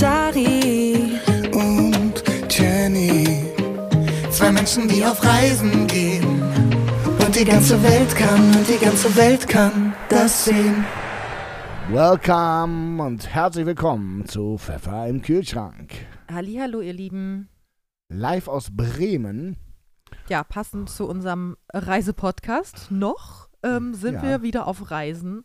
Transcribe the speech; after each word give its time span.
Dari 0.00 1.18
und 1.52 2.22
Jenny. 2.48 3.44
Zwei 4.30 4.52
Menschen, 4.52 4.86
die 4.88 5.04
auf 5.04 5.24
Reisen 5.24 5.86
gehen. 5.88 6.40
Und 7.24 7.34
die 7.38 7.44
ganze 7.44 7.82
Welt 7.82 8.14
kann, 8.14 8.54
und 8.54 8.68
die 8.68 8.78
ganze 8.82 9.14
Welt 9.16 9.48
kann 9.48 9.94
das 10.08 10.44
sehen. 10.44 10.84
Welcome 11.90 13.02
und 13.02 13.28
herzlich 13.28 13.66
willkommen 13.66 14.24
zu 14.26 14.56
Pfeffer 14.58 15.08
im 15.08 15.20
Kühlschrank. 15.20 15.92
Hallo, 16.32 16.80
ihr 16.80 16.92
Lieben. 16.92 17.48
Live 18.08 18.46
aus 18.46 18.68
Bremen. 18.70 19.56
Ja, 20.28 20.44
passend 20.44 20.90
zu 20.90 21.08
unserem 21.08 21.56
Reisepodcast 21.72 22.90
noch 22.90 23.48
ähm, 23.64 23.94
sind 23.94 24.14
Ja. 24.14 24.22
wir 24.22 24.42
wieder 24.42 24.68
auf 24.68 24.90
Reisen. 24.92 25.42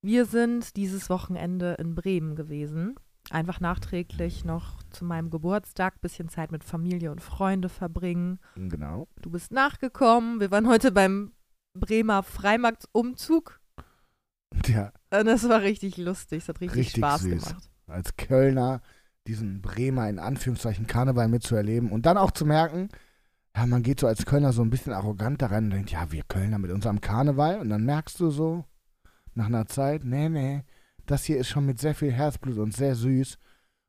Wir 0.00 0.24
sind 0.24 0.76
dieses 0.76 1.08
Wochenende 1.08 1.74
in 1.78 1.94
Bremen 1.94 2.34
gewesen. 2.34 2.96
Einfach 3.32 3.60
nachträglich 3.60 4.44
noch 4.44 4.82
zu 4.90 5.04
meinem 5.04 5.30
Geburtstag, 5.30 6.00
bisschen 6.00 6.28
Zeit 6.28 6.52
mit 6.52 6.64
Familie 6.64 7.10
und 7.10 7.20
Freunde 7.22 7.68
verbringen. 7.68 8.38
Genau. 8.56 9.08
Du 9.22 9.30
bist 9.30 9.52
nachgekommen. 9.52 10.38
Wir 10.40 10.50
waren 10.50 10.68
heute 10.68 10.92
beim 10.92 11.32
Bremer 11.74 12.22
Freimarktsumzug. 12.22 13.58
Ja, 14.66 14.92
Und 15.10 15.24
das 15.26 15.48
war 15.48 15.62
richtig 15.62 15.96
lustig. 15.96 16.42
Es 16.42 16.48
hat 16.48 16.60
richtig, 16.60 16.80
Richtig 16.80 16.96
Spaß 16.98 17.22
süß. 17.22 17.44
gemacht. 17.46 17.70
als 17.86 18.16
Kölner 18.16 18.82
diesen 19.26 19.62
Bremer 19.62 20.08
in 20.10 20.18
Anführungszeichen 20.18 20.86
Karneval 20.86 21.28
mitzuerleben 21.28 21.90
und 21.90 22.04
dann 22.06 22.18
auch 22.18 22.32
zu 22.32 22.44
merken, 22.44 22.88
ja, 23.56 23.66
man 23.66 23.82
geht 23.82 24.00
so 24.00 24.06
als 24.06 24.26
Kölner 24.26 24.52
so 24.52 24.62
ein 24.62 24.70
bisschen 24.70 24.92
arrogant 24.92 25.40
da 25.40 25.46
rein 25.46 25.64
und 25.64 25.70
denkt, 25.70 25.90
ja, 25.90 26.10
wir 26.10 26.22
Kölner 26.24 26.58
mit 26.58 26.70
unserem 26.70 27.00
Karneval 27.00 27.60
und 27.60 27.70
dann 27.70 27.84
merkst 27.84 28.18
du 28.20 28.30
so 28.30 28.64
nach 29.34 29.46
einer 29.46 29.66
Zeit, 29.66 30.04
nee, 30.04 30.28
nee, 30.28 30.64
das 31.06 31.24
hier 31.24 31.38
ist 31.38 31.48
schon 31.48 31.66
mit 31.66 31.80
sehr 31.80 31.94
viel 31.94 32.12
Herzblut 32.12 32.58
und 32.58 32.74
sehr 32.74 32.94
süß 32.94 33.38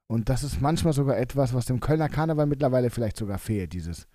und 0.07 0.29
das 0.29 0.43
ist 0.43 0.61
manchmal 0.61 0.93
sogar 0.93 1.17
etwas, 1.17 1.53
was 1.53 1.65
dem 1.65 1.79
Kölner 1.79 2.09
Karneval 2.09 2.45
mittlerweile 2.45 2.89
vielleicht 2.89 3.17
sogar 3.17 3.39
fehlt, 3.39 3.73
dieses, 3.73 4.07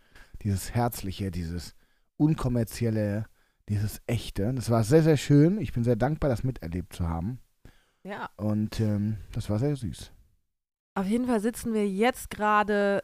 dieses 0.43 0.75
Herzliche, 0.75 1.31
dieses 1.31 1.75
Unkommerzielle, 2.17 3.27
dieses 3.69 4.01
Echte. 4.07 4.53
Das 4.55 4.71
war 4.71 4.85
sehr, 4.85 5.03
sehr 5.03 5.17
schön. 5.17 5.61
Ich 5.61 5.73
bin 5.73 5.85
sehr 5.85 5.97
dankbar, 5.97 6.31
das 6.31 6.45
miterlebt 6.45 6.93
zu 6.93 7.09
haben. 7.09 7.41
Ja. 8.05 8.31
Und 8.37 8.81
ähm, 8.81 9.17
das 9.33 9.51
war 9.51 9.59
sehr 9.59 9.77
süß. 9.77 10.13
Auf 10.95 11.07
jeden 11.07 11.27
Fall 11.27 11.41
sitzen 11.41 11.75
wir 11.75 11.89
jetzt 11.89 12.31
gerade 12.31 13.03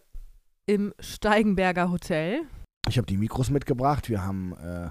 im 0.67 0.95
Steigenberger 0.99 1.91
Hotel. 1.91 2.43
Ich 2.89 2.97
habe 2.97 3.07
die 3.07 3.17
Mikros 3.17 3.51
mitgebracht. 3.51 4.09
Wir 4.09 4.23
haben 4.23 4.53
äh, 4.57 4.91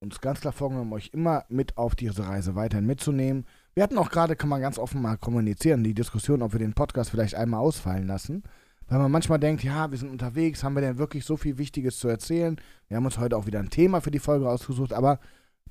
uns 0.00 0.20
ganz 0.20 0.40
klar 0.40 0.52
vorgenommen, 0.52 0.92
euch 0.92 1.10
immer 1.12 1.44
mit 1.48 1.76
auf 1.76 1.94
diese 1.94 2.26
Reise 2.26 2.54
weiterhin 2.54 2.86
mitzunehmen. 2.86 3.46
Wir 3.76 3.82
hatten 3.82 3.98
auch 3.98 4.08
gerade, 4.08 4.36
kann 4.36 4.48
man 4.48 4.62
ganz 4.62 4.78
offen 4.78 5.02
mal 5.02 5.18
kommunizieren, 5.18 5.84
die 5.84 5.92
Diskussion, 5.92 6.40
ob 6.40 6.52
wir 6.52 6.58
den 6.58 6.72
Podcast 6.72 7.10
vielleicht 7.10 7.34
einmal 7.34 7.60
ausfallen 7.60 8.06
lassen. 8.06 8.42
Weil 8.88 8.98
man 8.98 9.10
manchmal 9.10 9.38
denkt, 9.38 9.64
ja, 9.64 9.90
wir 9.90 9.98
sind 9.98 10.08
unterwegs, 10.08 10.64
haben 10.64 10.74
wir 10.74 10.80
denn 10.80 10.96
wirklich 10.96 11.26
so 11.26 11.36
viel 11.36 11.58
Wichtiges 11.58 11.98
zu 11.98 12.08
erzählen? 12.08 12.58
Wir 12.88 12.96
haben 12.96 13.04
uns 13.04 13.18
heute 13.18 13.36
auch 13.36 13.44
wieder 13.44 13.58
ein 13.58 13.68
Thema 13.68 14.00
für 14.00 14.10
die 14.10 14.18
Folge 14.18 14.48
ausgesucht, 14.48 14.94
aber 14.94 15.20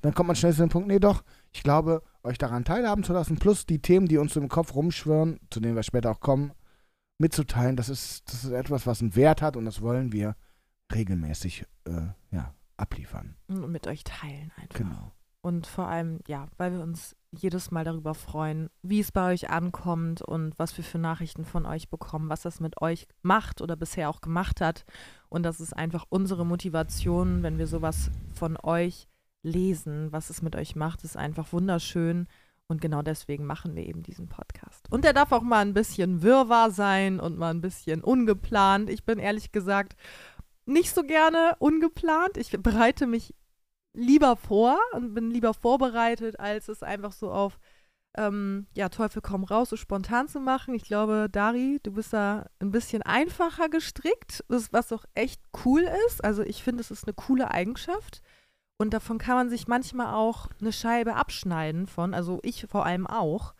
dann 0.02 0.14
kommt 0.14 0.28
man 0.28 0.36
schnell 0.36 0.52
zu 0.52 0.60
dem 0.60 0.68
Punkt, 0.68 0.86
nee 0.86 1.00
doch, 1.00 1.24
ich 1.52 1.64
glaube, 1.64 2.00
euch 2.22 2.38
daran 2.38 2.64
teilhaben 2.64 3.02
zu 3.02 3.12
lassen, 3.12 3.38
plus 3.38 3.66
die 3.66 3.82
Themen, 3.82 4.06
die 4.06 4.18
uns 4.18 4.36
im 4.36 4.48
Kopf 4.48 4.76
rumschwirren, 4.76 5.40
zu 5.50 5.58
denen 5.58 5.74
wir 5.74 5.82
später 5.82 6.12
auch 6.12 6.20
kommen, 6.20 6.52
mitzuteilen, 7.18 7.74
das 7.74 7.88
ist, 7.88 8.22
das 8.30 8.44
ist 8.44 8.52
etwas, 8.52 8.86
was 8.86 9.00
einen 9.00 9.16
Wert 9.16 9.42
hat 9.42 9.56
und 9.56 9.64
das 9.64 9.82
wollen 9.82 10.12
wir 10.12 10.36
regelmäßig 10.94 11.64
äh, 11.86 12.06
ja, 12.30 12.54
abliefern. 12.76 13.34
und 13.48 13.72
mit 13.72 13.88
euch 13.88 14.04
teilen 14.04 14.52
einfach. 14.56 14.78
Genau. 14.78 15.10
Und 15.40 15.66
vor 15.66 15.88
allem, 15.88 16.20
ja, 16.26 16.46
weil 16.56 16.72
wir 16.72 16.82
uns 16.82 17.16
jedes 17.38 17.70
Mal 17.70 17.84
darüber 17.84 18.14
freuen, 18.14 18.68
wie 18.82 19.00
es 19.00 19.12
bei 19.12 19.32
euch 19.32 19.50
ankommt 19.50 20.22
und 20.22 20.58
was 20.58 20.76
wir 20.76 20.84
für 20.84 20.98
Nachrichten 20.98 21.44
von 21.44 21.66
euch 21.66 21.88
bekommen, 21.88 22.28
was 22.28 22.42
das 22.42 22.60
mit 22.60 22.80
euch 22.80 23.06
macht 23.22 23.60
oder 23.60 23.76
bisher 23.76 24.08
auch 24.10 24.20
gemacht 24.20 24.60
hat. 24.60 24.84
Und 25.28 25.42
das 25.42 25.60
ist 25.60 25.76
einfach 25.76 26.04
unsere 26.08 26.46
Motivation, 26.46 27.42
wenn 27.42 27.58
wir 27.58 27.66
sowas 27.66 28.10
von 28.34 28.56
euch 28.62 29.08
lesen, 29.42 30.12
was 30.12 30.30
es 30.30 30.42
mit 30.42 30.56
euch 30.56 30.76
macht, 30.76 31.04
ist 31.04 31.16
einfach 31.16 31.52
wunderschön. 31.52 32.26
Und 32.68 32.80
genau 32.80 33.02
deswegen 33.02 33.44
machen 33.44 33.76
wir 33.76 33.86
eben 33.86 34.02
diesen 34.02 34.28
Podcast. 34.28 34.86
Und 34.90 35.04
der 35.04 35.12
darf 35.12 35.30
auch 35.30 35.42
mal 35.42 35.60
ein 35.60 35.74
bisschen 35.74 36.22
wirrwarr 36.22 36.72
sein 36.72 37.20
und 37.20 37.38
mal 37.38 37.50
ein 37.50 37.60
bisschen 37.60 38.02
ungeplant. 38.02 38.90
Ich 38.90 39.04
bin 39.04 39.18
ehrlich 39.18 39.52
gesagt 39.52 39.94
nicht 40.64 40.92
so 40.92 41.04
gerne 41.04 41.54
ungeplant. 41.60 42.36
Ich 42.36 42.50
bereite 42.50 43.06
mich 43.06 43.34
lieber 43.96 44.36
vor 44.36 44.78
und 44.92 45.14
bin 45.14 45.30
lieber 45.30 45.54
vorbereitet, 45.54 46.38
als 46.38 46.68
es 46.68 46.82
einfach 46.82 47.12
so 47.12 47.32
auf 47.32 47.58
ähm, 48.16 48.66
ja, 48.74 48.88
Teufel 48.88 49.20
komm 49.22 49.44
raus, 49.44 49.70
so 49.70 49.76
spontan 49.76 50.28
zu 50.28 50.40
machen. 50.40 50.74
Ich 50.74 50.84
glaube, 50.84 51.28
Dari, 51.30 51.80
du 51.82 51.92
bist 51.92 52.12
da 52.12 52.46
ein 52.60 52.70
bisschen 52.70 53.02
einfacher 53.02 53.68
gestrickt, 53.68 54.44
was 54.48 54.92
auch 54.92 55.04
echt 55.14 55.42
cool 55.64 55.88
ist. 56.06 56.24
Also 56.24 56.42
ich 56.42 56.62
finde, 56.62 56.80
es 56.80 56.90
ist 56.90 57.04
eine 57.04 57.14
coole 57.14 57.50
Eigenschaft. 57.50 58.22
Und 58.78 58.92
davon 58.92 59.18
kann 59.18 59.36
man 59.36 59.50
sich 59.50 59.68
manchmal 59.68 60.14
auch 60.14 60.48
eine 60.60 60.72
Scheibe 60.72 61.14
abschneiden 61.14 61.86
von, 61.86 62.12
also 62.12 62.40
ich 62.42 62.66
vor 62.68 62.84
allem 62.84 63.06
auch. 63.06 63.54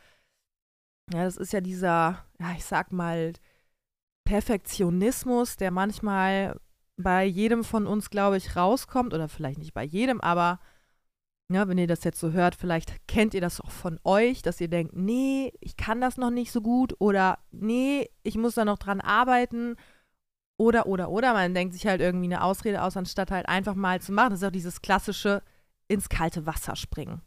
Ja, 1.13 1.25
das 1.25 1.37
ist 1.37 1.53
ja 1.53 1.61
dieser, 1.61 2.25
ja, 2.39 2.53
ich 2.57 2.65
sag 2.65 2.93
mal, 2.93 3.33
Perfektionismus, 4.25 5.57
der 5.57 5.71
manchmal 5.71 6.59
bei 6.97 7.25
jedem 7.25 7.65
von 7.65 7.87
uns, 7.87 8.11
glaube 8.11 8.37
ich, 8.37 8.57
rauskommt, 8.57 9.13
oder 9.15 9.29
vielleicht 9.29 9.59
nicht 9.59 9.75
bei 9.75 9.85
jedem, 9.85 10.21
aber 10.21 10.61
ja, 11.49 11.69
wenn 11.69 11.79
ihr 11.79 11.87
das 11.87 12.03
jetzt 12.03 12.19
so 12.19 12.33
hört, 12.33 12.57
vielleicht 12.57 13.07
kennt 13.07 13.33
ihr 13.33 13.41
das 13.41 13.61
auch 13.61 13.71
von 13.71 14.01
euch, 14.03 14.43
dass 14.43 14.61
ihr 14.61 14.69
denkt, 14.69 14.97
nee, 14.97 15.53
ich 15.61 15.77
kann 15.77 16.01
das 16.01 16.17
noch 16.17 16.31
nicht 16.31 16.51
so 16.51 16.61
gut 16.61 16.95
oder 16.99 17.39
nee, 17.53 18.11
ich 18.25 18.37
muss 18.37 18.55
da 18.55 18.65
noch 18.65 18.79
dran 18.79 19.01
arbeiten 19.01 19.77
oder, 20.57 20.87
oder, 20.87 21.09
oder. 21.09 21.35
Man 21.35 21.55
denkt 21.55 21.75
sich 21.75 21.87
halt 21.87 22.01
irgendwie 22.01 22.27
eine 22.27 22.43
Ausrede 22.43 22.83
aus, 22.83 22.97
anstatt 22.97 23.31
halt 23.31 23.49
einfach 23.49 23.77
mal 23.77 24.01
zu 24.01 24.13
machen. 24.13 24.31
Das 24.31 24.43
ist 24.43 24.49
auch 24.49 24.53
dieses 24.53 24.83
klassische 24.83 25.43
ins 25.87 26.09
kalte 26.09 26.47
Wasser 26.47 26.75
springen. 26.75 27.21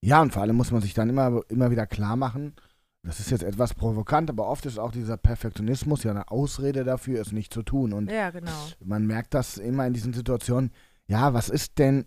Ja, 0.00 0.22
und 0.22 0.32
vor 0.32 0.42
allem 0.42 0.56
muss 0.56 0.70
man 0.70 0.80
sich 0.80 0.94
dann 0.94 1.10
immer, 1.10 1.42
immer 1.48 1.70
wieder 1.70 1.86
klar 1.86 2.16
machen, 2.16 2.54
das 3.06 3.20
ist 3.20 3.30
jetzt 3.30 3.44
etwas 3.44 3.72
provokant, 3.74 4.28
aber 4.30 4.46
oft 4.48 4.66
ist 4.66 4.78
auch 4.78 4.90
dieser 4.92 5.16
Perfektionismus 5.16 6.02
ja 6.02 6.10
eine 6.10 6.30
Ausrede 6.30 6.84
dafür, 6.84 7.20
es 7.20 7.32
nicht 7.32 7.52
zu 7.54 7.62
tun. 7.62 7.92
Und 7.92 8.10
Ja, 8.10 8.30
genau. 8.30 8.50
man 8.84 9.06
merkt 9.06 9.32
das 9.34 9.56
immer 9.58 9.86
in 9.86 9.92
diesen 9.92 10.12
Situationen, 10.12 10.70
ja, 11.06 11.32
was 11.32 11.48
ist 11.48 11.78
denn, 11.78 12.06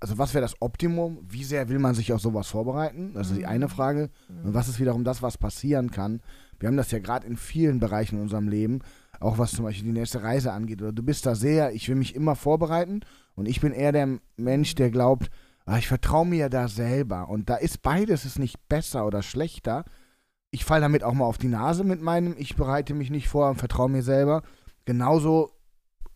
also 0.00 0.18
was 0.18 0.34
wäre 0.34 0.42
das 0.42 0.60
Optimum? 0.60 1.18
Wie 1.28 1.44
sehr 1.44 1.68
will 1.68 1.78
man 1.78 1.94
sich 1.94 2.12
auf 2.12 2.20
sowas 2.20 2.48
vorbereiten? 2.48 3.12
Das 3.14 3.28
ist 3.28 3.36
die 3.36 3.42
Mhm. 3.42 3.48
eine 3.48 3.68
Frage. 3.68 4.10
Und 4.42 4.54
was 4.54 4.68
ist 4.68 4.80
wiederum 4.80 5.04
das, 5.04 5.22
was 5.22 5.38
passieren 5.38 5.90
kann? 5.90 6.20
Wir 6.58 6.68
haben 6.68 6.76
das 6.76 6.90
ja 6.90 6.98
gerade 6.98 7.26
in 7.26 7.36
vielen 7.36 7.78
Bereichen 7.80 8.16
in 8.16 8.22
unserem 8.22 8.48
Leben, 8.48 8.80
auch 9.20 9.36
was 9.38 9.52
zum 9.52 9.64
Beispiel 9.64 9.84
die 9.92 9.98
nächste 9.98 10.22
Reise 10.22 10.52
angeht. 10.52 10.80
Oder 10.82 10.92
du 10.92 11.02
bist 11.02 11.26
da 11.26 11.34
sehr, 11.34 11.72
ich 11.72 11.88
will 11.88 11.96
mich 11.96 12.14
immer 12.14 12.36
vorbereiten 12.36 13.00
und 13.34 13.46
ich 13.46 13.60
bin 13.60 13.72
eher 13.72 13.92
der 13.92 14.18
Mensch, 14.36 14.74
der 14.74 14.90
glaubt, 14.90 15.28
ah, 15.66 15.76
ich 15.78 15.88
vertraue 15.88 16.26
mir 16.26 16.48
da 16.48 16.68
selber. 16.68 17.28
Und 17.28 17.50
da 17.50 17.56
ist 17.56 17.82
beides 17.82 18.24
ist 18.24 18.38
nicht 18.38 18.68
besser 18.68 19.06
oder 19.06 19.22
schlechter. 19.22 19.84
Ich 20.56 20.64
falle 20.64 20.80
damit 20.80 21.04
auch 21.04 21.12
mal 21.12 21.26
auf 21.26 21.36
die 21.36 21.48
Nase 21.48 21.84
mit 21.84 22.00
meinem, 22.00 22.34
ich 22.38 22.56
bereite 22.56 22.94
mich 22.94 23.10
nicht 23.10 23.28
vor 23.28 23.50
und 23.50 23.56
vertraue 23.56 23.90
mir 23.90 24.02
selber. 24.02 24.42
Genauso 24.86 25.52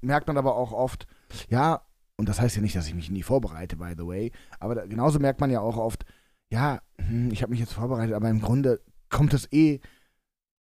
merkt 0.01 0.29
man 0.29 0.39
aber 0.39 0.57
auch 0.57 0.73
oft, 0.73 1.07
ja, 1.51 1.83
und 2.17 2.27
das 2.27 2.41
heißt 2.41 2.57
ja 2.57 2.63
nicht, 2.63 2.75
dass 2.75 2.87
ich 2.87 2.95
mich 2.95 3.11
nie 3.11 3.23
vorbereite, 3.23 3.77
by 3.77 3.93
the 3.99 4.07
way, 4.07 4.33
aber 4.59 4.75
da, 4.77 4.87
genauso 4.87 5.19
merkt 5.19 5.43
man 5.43 5.51
ja 5.51 5.61
auch 5.61 5.77
oft, 5.77 6.07
ja, 6.51 6.81
hm, 6.99 7.31
ich 7.31 7.43
habe 7.43 7.51
mich 7.51 7.61
jetzt 7.61 7.75
vorbereitet, 7.75 8.15
aber 8.15 8.31
im 8.31 8.41
Grunde 8.41 8.81
kommt 9.11 9.35
es 9.35 9.47
eh 9.53 9.81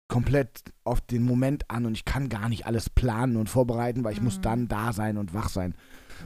komplett 0.08 0.72
auf 0.86 1.02
den 1.02 1.24
Moment 1.24 1.70
an 1.70 1.86
und 1.86 1.96
ich 1.96 2.06
kann 2.06 2.30
gar 2.30 2.48
nicht 2.48 2.66
alles 2.66 2.90
planen 2.90 3.36
und 3.36 3.50
vorbereiten, 3.50 4.06
weil 4.06 4.14
ich 4.14 4.22
muss 4.22 4.38
Mhm. 4.38 4.44
dann 4.44 4.68
da 4.70 4.94
sein 4.94 5.18
und 5.18 5.34
wach 5.34 5.50
sein. 5.50 5.76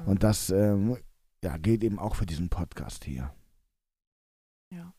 Und 0.06 0.22
das 0.22 0.52
ähm, 0.52 0.98
ja, 1.44 1.58
gilt 1.58 1.84
eben 1.84 1.98
auch 1.98 2.14
für 2.14 2.28
diesen 2.28 2.50
Podcast 2.50 3.06
hier. 3.06 3.34
Ja, 4.72 4.94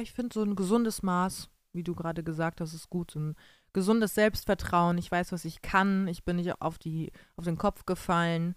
ich 0.00 0.12
finde 0.12 0.32
so 0.34 0.44
ein 0.44 0.54
gesundes 0.54 1.02
Maß, 1.02 1.48
wie 1.72 1.82
du 1.84 1.94
gerade 1.94 2.22
gesagt 2.24 2.60
hast, 2.60 2.74
ist 2.74 2.90
gut. 2.90 3.14
Ein 3.14 3.34
gesundes 3.72 4.14
Selbstvertrauen. 4.14 4.98
Ich 4.98 5.10
weiß, 5.10 5.32
was 5.32 5.44
ich 5.44 5.62
kann. 5.62 6.08
Ich 6.08 6.24
bin 6.24 6.36
nicht 6.36 6.60
auf, 6.60 6.78
die, 6.78 7.12
auf 7.36 7.44
den 7.44 7.58
Kopf 7.58 7.84
gefallen. 7.86 8.54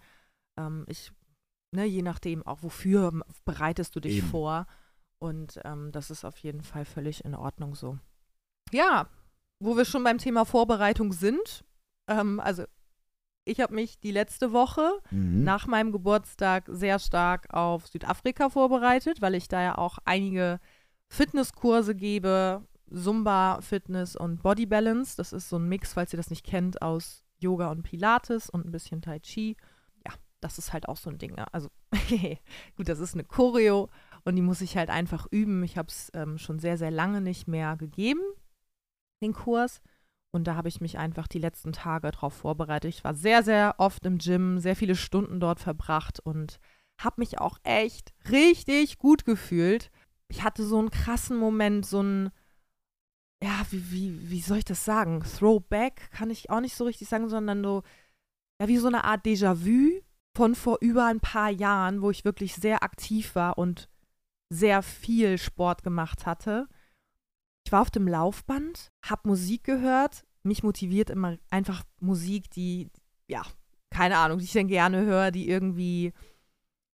Ähm, 0.58 0.84
ich, 0.88 1.12
ne, 1.74 1.84
je 1.84 2.02
nachdem 2.02 2.44
auch, 2.46 2.62
wofür 2.62 3.12
bereitest 3.44 3.94
du 3.96 4.00
dich 4.00 4.18
Eben. 4.18 4.26
vor. 4.28 4.66
Und 5.18 5.60
ähm, 5.64 5.92
das 5.92 6.10
ist 6.10 6.24
auf 6.24 6.36
jeden 6.38 6.62
Fall 6.62 6.84
völlig 6.84 7.24
in 7.24 7.34
Ordnung 7.34 7.74
so. 7.74 7.98
Ja, 8.72 9.08
wo 9.60 9.76
wir 9.76 9.84
schon 9.84 10.02
beim 10.02 10.18
Thema 10.18 10.44
Vorbereitung 10.44 11.12
sind. 11.12 11.64
Ähm, 12.08 12.40
also, 12.40 12.64
ich 13.44 13.60
habe 13.60 13.74
mich 13.74 14.00
die 14.00 14.10
letzte 14.10 14.52
Woche 14.52 14.90
Mhm. 15.10 15.44
nach 15.44 15.66
meinem 15.66 15.92
Geburtstag 15.92 16.64
sehr 16.68 16.98
stark 16.98 17.52
auf 17.52 17.86
Südafrika 17.86 18.48
vorbereitet, 18.50 19.20
weil 19.20 19.34
ich 19.34 19.46
da 19.48 19.60
ja 19.62 19.78
auch 19.78 19.98
einige 20.04 20.58
Fitnesskurse 21.08 21.94
gebe, 21.94 22.66
Zumba, 22.94 23.60
Fitness 23.60 24.16
und 24.16 24.42
Body 24.42 24.66
Balance. 24.66 25.16
Das 25.16 25.32
ist 25.32 25.48
so 25.48 25.56
ein 25.56 25.68
Mix, 25.68 25.94
falls 25.94 26.12
ihr 26.12 26.16
das 26.16 26.30
nicht 26.30 26.44
kennt, 26.44 26.82
aus 26.82 27.24
Yoga 27.38 27.70
und 27.70 27.82
Pilates 27.82 28.50
und 28.50 28.66
ein 28.66 28.72
bisschen 28.72 29.02
Tai 29.02 29.18
Chi. 29.20 29.56
Ja, 30.06 30.12
das 30.40 30.58
ist 30.58 30.72
halt 30.72 30.88
auch 30.88 30.96
so 30.96 31.10
ein 31.10 31.18
Ding. 31.18 31.34
ne? 31.34 31.52
Also 31.52 31.70
gut, 32.76 32.88
das 32.88 33.00
ist 33.00 33.14
eine 33.14 33.24
Choreo 33.24 33.90
und 34.24 34.36
die 34.36 34.42
muss 34.42 34.60
ich 34.60 34.76
halt 34.76 34.90
einfach 34.90 35.26
üben. 35.30 35.62
Ich 35.62 35.76
habe 35.76 35.88
es 35.88 36.10
ähm, 36.14 36.38
schon 36.38 36.58
sehr, 36.58 36.78
sehr 36.78 36.90
lange 36.90 37.20
nicht 37.20 37.48
mehr 37.48 37.76
gegeben, 37.76 38.22
den 39.22 39.32
Kurs. 39.32 39.82
Und 40.34 40.44
da 40.44 40.54
habe 40.54 40.68
ich 40.68 40.80
mich 40.80 40.98
einfach 40.98 41.28
die 41.28 41.38
letzten 41.38 41.72
Tage 41.72 42.10
drauf 42.10 42.32
vorbereitet. 42.32 42.88
Ich 42.88 43.04
war 43.04 43.14
sehr, 43.14 43.42
sehr 43.42 43.74
oft 43.76 44.06
im 44.06 44.16
Gym, 44.16 44.58
sehr 44.60 44.74
viele 44.74 44.96
Stunden 44.96 45.40
dort 45.40 45.60
verbracht 45.60 46.20
und 46.20 46.58
habe 46.98 47.20
mich 47.20 47.38
auch 47.38 47.58
echt 47.64 48.14
richtig 48.30 48.98
gut 48.98 49.26
gefühlt. 49.26 49.90
Ich 50.28 50.42
hatte 50.42 50.64
so 50.64 50.78
einen 50.78 50.90
krassen 50.90 51.36
Moment, 51.36 51.84
so 51.84 51.98
einen, 51.98 52.30
ja, 53.42 53.66
wie, 53.70 53.90
wie, 53.90 54.30
wie 54.30 54.40
soll 54.40 54.58
ich 54.58 54.64
das 54.64 54.84
sagen? 54.84 55.22
Throwback 55.22 56.10
kann 56.12 56.30
ich 56.30 56.48
auch 56.50 56.60
nicht 56.60 56.76
so 56.76 56.84
richtig 56.84 57.08
sagen, 57.08 57.28
sondern 57.28 57.62
so, 57.62 57.82
ja, 58.60 58.68
wie 58.68 58.76
so 58.76 58.86
eine 58.86 59.04
Art 59.04 59.26
Déjà-vu 59.26 60.00
von 60.36 60.54
vor 60.54 60.78
über 60.80 61.06
ein 61.06 61.20
paar 61.20 61.50
Jahren, 61.50 62.02
wo 62.02 62.10
ich 62.10 62.24
wirklich 62.24 62.54
sehr 62.54 62.82
aktiv 62.82 63.34
war 63.34 63.58
und 63.58 63.88
sehr 64.48 64.82
viel 64.82 65.38
Sport 65.38 65.82
gemacht 65.82 66.24
hatte. 66.24 66.68
Ich 67.66 67.72
war 67.72 67.82
auf 67.82 67.90
dem 67.90 68.06
Laufband, 68.06 68.92
habe 69.04 69.28
Musik 69.28 69.64
gehört. 69.64 70.24
Mich 70.44 70.62
motiviert 70.62 71.10
immer 71.10 71.36
einfach 71.50 71.82
Musik, 72.00 72.50
die, 72.50 72.90
ja, 73.28 73.42
keine 73.90 74.18
Ahnung, 74.18 74.38
die 74.38 74.44
ich 74.44 74.52
dann 74.52 74.68
gerne 74.68 75.02
höre, 75.02 75.30
die 75.32 75.48
irgendwie 75.48 76.12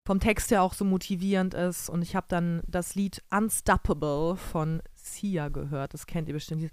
vom 0.08 0.22
Text 0.22 0.52
her 0.52 0.64
auch 0.64 0.74
so 0.74 0.86
motivierend 0.86 1.54
ist. 1.54 1.90
Und 1.90 2.02
ich 2.02 2.16
habe 2.16 2.28
dann 2.30 2.62
das 2.66 2.96
Lied 2.96 3.22
Unstoppable 3.30 4.38
von 4.38 4.82
Sia 4.96 5.50
gehört. 5.50 5.94
Das 5.94 6.06
kennt 6.08 6.30
ihr 6.30 6.34
bestimmt. 6.34 6.72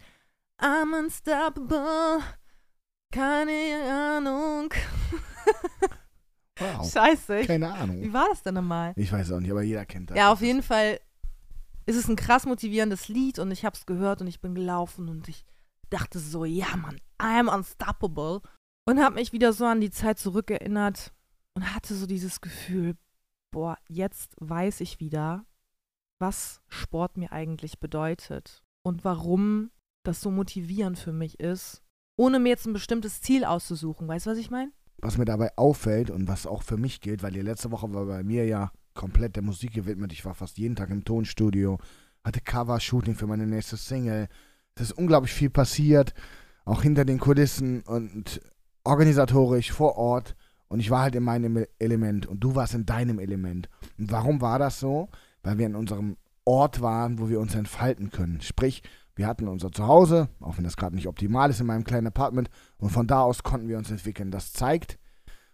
I'm 0.60 0.96
unstoppable. 0.96 2.20
Keine 3.10 4.16
Ahnung. 4.16 4.72
Wow. 6.56 6.88
Scheiße. 6.88 7.40
Ich, 7.40 7.46
Keine 7.48 7.74
Ahnung. 7.74 8.00
wie 8.00 8.12
war 8.12 8.28
das 8.30 8.44
denn 8.44 8.54
nochmal? 8.54 8.92
Ich 8.94 9.10
weiß 9.10 9.26
es 9.26 9.32
auch 9.32 9.40
nicht, 9.40 9.50
aber 9.50 9.64
jeder 9.64 9.84
kennt 9.84 10.10
das. 10.10 10.16
Ja, 10.16 10.30
auf 10.30 10.40
jeden 10.40 10.62
Fall 10.62 11.00
ist 11.84 11.96
es 11.96 12.06
ein 12.06 12.14
krass 12.14 12.46
motivierendes 12.46 13.08
Lied 13.08 13.40
und 13.40 13.50
ich 13.50 13.64
habe 13.64 13.76
es 13.76 13.86
gehört 13.86 14.20
und 14.20 14.28
ich 14.28 14.40
bin 14.40 14.54
gelaufen 14.54 15.08
und 15.08 15.28
ich 15.28 15.44
dachte 15.90 16.20
so, 16.20 16.44
ja 16.44 16.76
Mann, 16.76 17.00
I'm 17.18 17.52
unstoppable. 17.52 18.40
Und 18.86 19.02
habe 19.02 19.16
mich 19.16 19.32
wieder 19.32 19.52
so 19.52 19.64
an 19.64 19.80
die 19.80 19.90
Zeit 19.90 20.20
zurückerinnert 20.20 21.12
und 21.54 21.74
hatte 21.74 21.96
so 21.96 22.06
dieses 22.06 22.40
Gefühl, 22.40 22.96
boah, 23.54 23.78
jetzt 23.88 24.34
weiß 24.40 24.80
ich 24.80 25.00
wieder, 25.00 25.46
was 26.18 26.60
Sport 26.68 27.16
mir 27.16 27.32
eigentlich 27.32 27.80
bedeutet 27.80 28.62
und 28.82 29.04
warum 29.04 29.70
das 30.02 30.20
so 30.20 30.30
motivierend 30.30 30.98
für 30.98 31.12
mich 31.12 31.40
ist, 31.40 31.82
ohne 32.16 32.38
mir 32.38 32.50
jetzt 32.50 32.66
ein 32.66 32.72
bestimmtes 32.72 33.22
Ziel 33.22 33.44
auszusuchen. 33.44 34.06
Weißt 34.06 34.26
du, 34.26 34.30
was 34.30 34.38
ich 34.38 34.50
meine? 34.50 34.72
was 35.04 35.18
mir 35.18 35.24
dabei 35.26 35.56
auffällt 35.56 36.10
und 36.10 36.28
was 36.28 36.46
auch 36.46 36.62
für 36.62 36.76
mich 36.76 37.00
gilt, 37.00 37.22
weil 37.22 37.32
die 37.32 37.42
letzte 37.42 37.70
Woche 37.70 37.92
war 37.92 38.06
bei 38.06 38.24
mir 38.24 38.46
ja 38.46 38.72
komplett 38.94 39.36
der 39.36 39.42
Musik 39.42 39.74
gewidmet. 39.74 40.12
Ich 40.12 40.24
war 40.24 40.34
fast 40.34 40.56
jeden 40.58 40.76
Tag 40.76 40.90
im 40.90 41.04
Tonstudio, 41.04 41.78
hatte 42.24 42.40
Cover-Shooting 42.40 43.14
für 43.14 43.26
meine 43.26 43.46
nächste 43.46 43.76
Single. 43.76 44.28
Es 44.74 44.82
ist 44.82 44.92
unglaublich 44.92 45.32
viel 45.32 45.50
passiert, 45.50 46.14
auch 46.64 46.82
hinter 46.82 47.04
den 47.04 47.18
Kulissen 47.18 47.82
und 47.82 48.40
organisatorisch 48.82 49.72
vor 49.72 49.96
Ort. 49.96 50.36
Und 50.74 50.80
ich 50.80 50.90
war 50.90 51.02
halt 51.02 51.14
in 51.14 51.22
meinem 51.22 51.64
Element 51.78 52.26
und 52.26 52.40
du 52.40 52.56
warst 52.56 52.74
in 52.74 52.84
deinem 52.84 53.20
Element. 53.20 53.68
Und 53.96 54.10
warum 54.10 54.40
war 54.40 54.58
das 54.58 54.80
so? 54.80 55.08
Weil 55.44 55.56
wir 55.56 55.66
in 55.66 55.76
unserem 55.76 56.16
Ort 56.44 56.80
waren, 56.80 57.20
wo 57.20 57.28
wir 57.28 57.38
uns 57.38 57.54
entfalten 57.54 58.10
können. 58.10 58.40
Sprich, 58.40 58.82
wir 59.14 59.28
hatten 59.28 59.46
unser 59.46 59.70
Zuhause, 59.70 60.30
auch 60.40 60.56
wenn 60.56 60.64
das 60.64 60.76
gerade 60.76 60.96
nicht 60.96 61.06
optimal 61.06 61.48
ist 61.48 61.60
in 61.60 61.68
meinem 61.68 61.84
kleinen 61.84 62.08
Apartment, 62.08 62.50
und 62.78 62.90
von 62.90 63.06
da 63.06 63.20
aus 63.22 63.44
konnten 63.44 63.68
wir 63.68 63.78
uns 63.78 63.88
entwickeln. 63.92 64.32
Das 64.32 64.52
zeigt, 64.52 64.98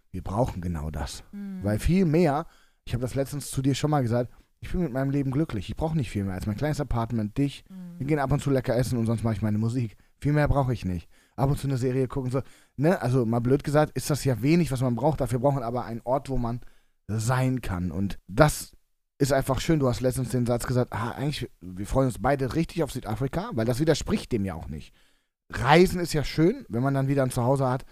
wir 0.09 0.23
brauchen 0.23 0.59
genau 0.59 0.89
das. 0.89 1.23
Mhm. 1.33 1.59
Weil 1.61 1.77
viel 1.77 2.05
mehr, 2.05 2.47
ich 2.83 2.95
habe 2.95 3.03
das 3.03 3.13
letztens 3.13 3.51
zu 3.51 3.61
dir 3.61 3.75
schon 3.75 3.91
mal 3.91 4.01
gesagt, 4.01 4.31
ich 4.59 4.71
bin 4.71 4.81
mit 4.81 4.91
meinem 4.91 5.11
Leben 5.11 5.29
glücklich. 5.29 5.69
Ich 5.69 5.75
brauche 5.75 5.95
nicht 5.95 6.09
viel 6.09 6.23
mehr 6.23 6.33
als 6.33 6.47
mein 6.47 6.57
kleines 6.57 6.81
Apartment, 6.81 7.37
dich. 7.37 7.63
Wir 7.69 8.05
Mhm. 8.05 8.07
gehen 8.07 8.17
ab 8.17 8.31
und 8.31 8.41
zu 8.41 8.49
lecker 8.49 8.75
essen 8.75 8.97
und 8.97 9.05
sonst 9.05 9.23
mache 9.23 9.35
ich 9.35 9.43
meine 9.43 9.59
Musik. 9.59 9.97
Viel 10.17 10.33
mehr 10.33 10.47
brauche 10.47 10.73
ich 10.73 10.83
nicht. 10.83 11.07
Ab 11.35 11.49
und 11.49 11.57
zu 11.57 11.67
eine 11.67 11.77
Serie 11.77 12.07
gucken, 12.07 12.31
so. 12.31 12.41
Ne? 12.75 13.01
Also 13.01 13.25
mal 13.25 13.39
blöd 13.39 13.63
gesagt, 13.63 13.95
ist 13.95 14.09
das 14.09 14.23
ja 14.25 14.41
wenig, 14.41 14.71
was 14.71 14.81
man 14.81 14.95
braucht. 14.95 15.21
Dafür 15.21 15.39
braucht 15.39 15.55
man 15.55 15.63
aber 15.63 15.85
einen 15.85 16.01
Ort, 16.03 16.29
wo 16.29 16.37
man 16.37 16.61
sein 17.07 17.61
kann. 17.61 17.91
Und 17.91 18.19
das 18.27 18.73
ist 19.17 19.33
einfach 19.33 19.59
schön. 19.59 19.79
Du 19.79 19.87
hast 19.87 20.01
letztens 20.01 20.29
den 20.29 20.45
Satz 20.45 20.67
gesagt, 20.67 20.93
ah, 20.93 21.11
eigentlich, 21.11 21.49
wir 21.61 21.85
freuen 21.85 22.07
uns 22.07 22.19
beide 22.19 22.55
richtig 22.55 22.83
auf 22.83 22.91
Südafrika, 22.91 23.51
weil 23.53 23.65
das 23.65 23.79
widerspricht 23.79 24.31
dem 24.31 24.45
ja 24.45 24.55
auch 24.55 24.67
nicht. 24.67 24.93
Reisen 25.51 25.99
ist 25.99 26.13
ja 26.13 26.23
schön, 26.23 26.65
wenn 26.69 26.83
man 26.83 26.93
dann 26.93 27.07
wieder 27.07 27.23
ein 27.23 27.31
Zuhause 27.31 27.67
hat, 27.67 27.85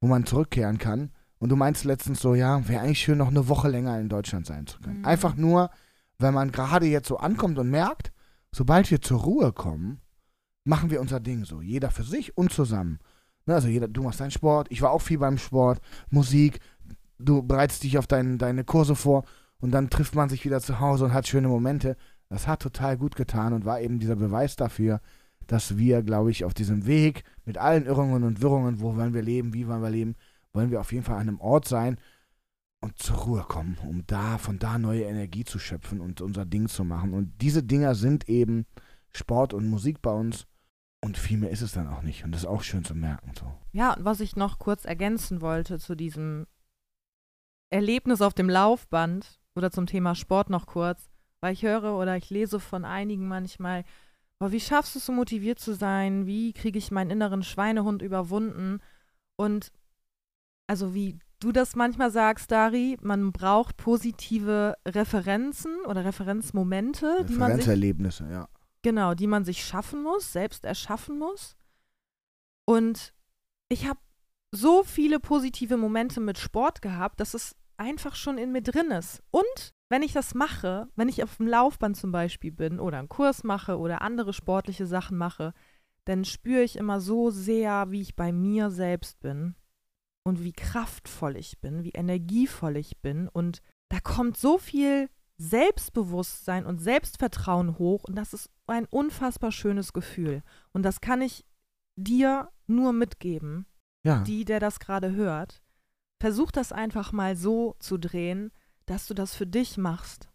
wo 0.00 0.08
man 0.08 0.26
zurückkehren 0.26 0.78
kann. 0.78 1.10
Und 1.38 1.48
du 1.48 1.56
meinst 1.56 1.84
letztens 1.84 2.20
so, 2.20 2.34
ja, 2.34 2.68
wäre 2.68 2.82
eigentlich 2.82 3.00
schön, 3.00 3.18
noch 3.18 3.28
eine 3.28 3.48
Woche 3.48 3.68
länger 3.68 3.98
in 3.98 4.08
Deutschland 4.08 4.46
sein 4.46 4.66
zu 4.66 4.78
können. 4.78 5.00
Mhm. 5.00 5.04
Einfach 5.04 5.34
nur, 5.34 5.70
wenn 6.18 6.34
man 6.34 6.52
gerade 6.52 6.86
jetzt 6.86 7.08
so 7.08 7.16
ankommt 7.16 7.58
und 7.58 7.68
merkt, 7.68 8.12
sobald 8.52 8.90
wir 8.90 9.00
zur 9.00 9.20
Ruhe 9.20 9.52
kommen, 9.52 10.00
machen 10.64 10.90
wir 10.90 11.00
unser 11.00 11.20
Ding 11.20 11.44
so. 11.44 11.60
Jeder 11.60 11.90
für 11.90 12.04
sich 12.04 12.36
und 12.36 12.52
zusammen. 12.52 12.98
Ne, 13.46 13.54
also 13.54 13.68
jeder, 13.68 13.88
du 13.88 14.02
machst 14.02 14.20
deinen 14.20 14.30
Sport, 14.30 14.68
ich 14.70 14.82
war 14.82 14.92
auch 14.92 15.02
viel 15.02 15.18
beim 15.18 15.38
Sport, 15.38 15.80
Musik, 16.10 16.60
du 17.18 17.42
bereitest 17.42 17.82
dich 17.82 17.98
auf 17.98 18.06
dein, 18.06 18.38
deine 18.38 18.64
Kurse 18.64 18.94
vor 18.94 19.24
und 19.60 19.72
dann 19.72 19.90
trifft 19.90 20.14
man 20.14 20.28
sich 20.28 20.44
wieder 20.44 20.60
zu 20.60 20.80
Hause 20.80 21.06
und 21.06 21.12
hat 21.12 21.26
schöne 21.26 21.48
Momente. 21.48 21.96
Das 22.28 22.46
hat 22.46 22.62
total 22.62 22.96
gut 22.96 23.16
getan 23.16 23.52
und 23.52 23.64
war 23.64 23.80
eben 23.80 23.98
dieser 23.98 24.16
Beweis 24.16 24.56
dafür, 24.56 25.00
dass 25.46 25.76
wir, 25.76 26.02
glaube 26.02 26.30
ich, 26.30 26.44
auf 26.44 26.54
diesem 26.54 26.86
Weg 26.86 27.24
mit 27.44 27.58
allen 27.58 27.84
Irrungen 27.84 28.22
und 28.22 28.40
Wirrungen, 28.40 28.80
wo 28.80 28.96
wollen 28.96 29.12
wir 29.12 29.22
leben, 29.22 29.54
wie 29.54 29.66
wollen 29.66 29.82
wir 29.82 29.90
leben, 29.90 30.14
wollen 30.52 30.70
wir 30.70 30.80
auf 30.80 30.92
jeden 30.92 31.04
Fall 31.04 31.16
an 31.16 31.28
einem 31.28 31.40
Ort 31.40 31.66
sein 31.66 31.98
und 32.80 32.98
zur 32.98 33.16
Ruhe 33.16 33.42
kommen, 33.42 33.76
um 33.86 34.04
da 34.06 34.38
von 34.38 34.58
da 34.58 34.78
neue 34.78 35.02
Energie 35.02 35.44
zu 35.44 35.58
schöpfen 35.58 36.00
und 36.00 36.20
unser 36.20 36.46
Ding 36.46 36.68
zu 36.68 36.84
machen. 36.84 37.12
Und 37.12 37.32
diese 37.40 37.62
Dinger 37.62 37.94
sind 37.94 38.28
eben 38.28 38.66
Sport 39.12 39.52
und 39.52 39.68
Musik 39.68 40.00
bei 40.00 40.12
uns 40.12 40.46
und 41.04 41.18
viel 41.18 41.38
mehr 41.38 41.50
ist 41.50 41.62
es 41.62 41.72
dann 41.72 41.88
auch 41.88 42.02
nicht. 42.02 42.24
Und 42.24 42.32
das 42.32 42.42
ist 42.42 42.48
auch 42.48 42.62
schön 42.62 42.84
zu 42.84 42.94
merken. 42.94 43.32
So. 43.38 43.52
Ja, 43.72 43.94
und 43.94 44.04
was 44.04 44.20
ich 44.20 44.36
noch 44.36 44.58
kurz 44.58 44.84
ergänzen 44.84 45.40
wollte 45.40 45.78
zu 45.78 45.94
diesem 45.94 46.46
Erlebnis 47.70 48.22
auf 48.22 48.34
dem 48.34 48.48
Laufband 48.48 49.40
oder 49.54 49.70
zum 49.70 49.86
Thema 49.86 50.14
Sport 50.14 50.48
noch 50.48 50.66
kurz, 50.66 51.10
weil 51.40 51.54
ich 51.54 51.64
höre 51.64 51.96
oder 51.98 52.16
ich 52.16 52.30
lese 52.30 52.60
von 52.60 52.84
einigen 52.84 53.26
manchmal, 53.26 53.84
boah, 54.38 54.52
wie 54.52 54.60
schaffst 54.60 54.94
du 54.94 55.00
es 55.00 55.06
so 55.06 55.12
motiviert 55.12 55.58
zu 55.58 55.74
sein? 55.74 56.26
Wie 56.26 56.52
kriege 56.52 56.78
ich 56.78 56.90
meinen 56.90 57.10
inneren 57.10 57.42
Schweinehund 57.42 58.00
überwunden? 58.00 58.80
Und 59.36 59.72
also 60.68 60.94
wie 60.94 61.18
du 61.40 61.50
das 61.50 61.74
manchmal 61.74 62.12
sagst, 62.12 62.50
Dari, 62.52 62.96
man 63.02 63.32
braucht 63.32 63.76
positive 63.76 64.76
Referenzen 64.86 65.74
oder 65.86 66.04
Referenzmomente, 66.04 67.24
die 67.28 67.34
man 67.34 67.52
sich 67.52 67.66
Referenzerlebnisse, 67.66 68.28
ja. 68.30 68.48
Genau, 68.82 69.14
die 69.14 69.26
man 69.26 69.44
sich 69.44 69.64
schaffen 69.64 70.02
muss, 70.02 70.32
selbst 70.32 70.64
erschaffen 70.64 71.18
muss. 71.18 71.56
Und 72.64 73.14
ich 73.68 73.88
habe 73.88 74.00
so 74.52 74.82
viele 74.84 75.18
positive 75.18 75.76
Momente 75.76 76.20
mit 76.20 76.38
Sport 76.38 76.82
gehabt, 76.82 77.20
dass 77.20 77.34
es 77.34 77.56
einfach 77.76 78.14
schon 78.14 78.38
in 78.38 78.52
mir 78.52 78.62
drin 78.62 78.90
ist. 78.90 79.22
Und 79.30 79.74
wenn 79.88 80.02
ich 80.02 80.12
das 80.12 80.34
mache, 80.34 80.88
wenn 80.96 81.08
ich 81.08 81.22
auf 81.22 81.36
dem 81.36 81.46
Laufband 81.46 81.96
zum 81.96 82.12
Beispiel 82.12 82.52
bin 82.52 82.80
oder 82.80 82.98
einen 82.98 83.08
Kurs 83.08 83.44
mache 83.44 83.78
oder 83.78 84.02
andere 84.02 84.32
sportliche 84.32 84.86
Sachen 84.86 85.16
mache, 85.16 85.54
dann 86.04 86.24
spüre 86.24 86.62
ich 86.62 86.76
immer 86.76 87.00
so 87.00 87.30
sehr, 87.30 87.90
wie 87.90 88.00
ich 88.00 88.16
bei 88.16 88.32
mir 88.32 88.70
selbst 88.70 89.20
bin 89.20 89.54
und 90.24 90.42
wie 90.42 90.52
kraftvoll 90.52 91.36
ich 91.36 91.60
bin, 91.60 91.84
wie 91.84 91.90
energievoll 91.90 92.76
ich 92.76 93.00
bin. 93.00 93.28
Und 93.28 93.62
da 93.88 94.00
kommt 94.00 94.36
so 94.36 94.58
viel 94.58 95.08
Selbstbewusstsein 95.38 96.66
und 96.66 96.78
Selbstvertrauen 96.78 97.78
hoch 97.78 98.04
und 98.04 98.16
das 98.16 98.32
ist 98.32 98.50
ein 98.66 98.86
unfassbar 98.86 99.52
schönes 99.52 99.92
Gefühl. 99.92 100.42
Und 100.72 100.82
das 100.82 101.00
kann 101.00 101.20
ich 101.22 101.44
dir 101.96 102.50
nur 102.66 102.92
mitgeben, 102.92 103.66
Ja, 104.04 104.22
die, 104.22 104.44
der 104.44 104.60
das 104.60 104.78
gerade 104.80 105.12
hört. 105.12 105.62
Versuch 106.20 106.50
das 106.52 106.72
einfach 106.72 107.12
mal 107.12 107.36
so 107.36 107.76
zu 107.80 107.98
drehen, 107.98 108.52
dass 108.86 109.06
du 109.06 109.14
das 109.14 109.34
für 109.34 109.46
dich 109.46 109.76
machst. 109.76 110.28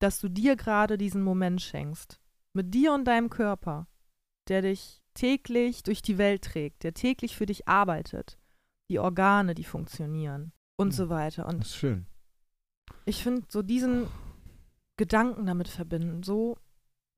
Dass 0.00 0.20
du 0.20 0.28
dir 0.28 0.56
gerade 0.56 0.96
diesen 0.98 1.22
Moment 1.22 1.60
schenkst. 1.62 2.20
Mit 2.52 2.72
dir 2.74 2.92
und 2.92 3.04
deinem 3.04 3.30
Körper, 3.30 3.86
der 4.48 4.62
dich 4.62 5.02
täglich 5.14 5.82
durch 5.82 6.02
die 6.02 6.18
Welt 6.18 6.42
trägt, 6.42 6.82
der 6.84 6.94
täglich 6.94 7.36
für 7.36 7.46
dich 7.46 7.66
arbeitet. 7.68 8.38
Die 8.90 8.98
Organe, 8.98 9.54
die 9.54 9.64
funktionieren 9.64 10.52
und 10.76 10.88
Mhm. 10.88 10.92
so 10.92 11.08
weiter. 11.08 11.46
Und 11.46 11.60
das 11.60 11.68
ist 11.68 11.76
schön. 11.76 12.06
ich 13.06 13.22
finde 13.22 13.46
so 13.48 13.62
diesen 13.62 14.06
Gedanken 14.96 15.46
damit 15.46 15.68
verbinden 15.68 16.22
so 16.22 16.56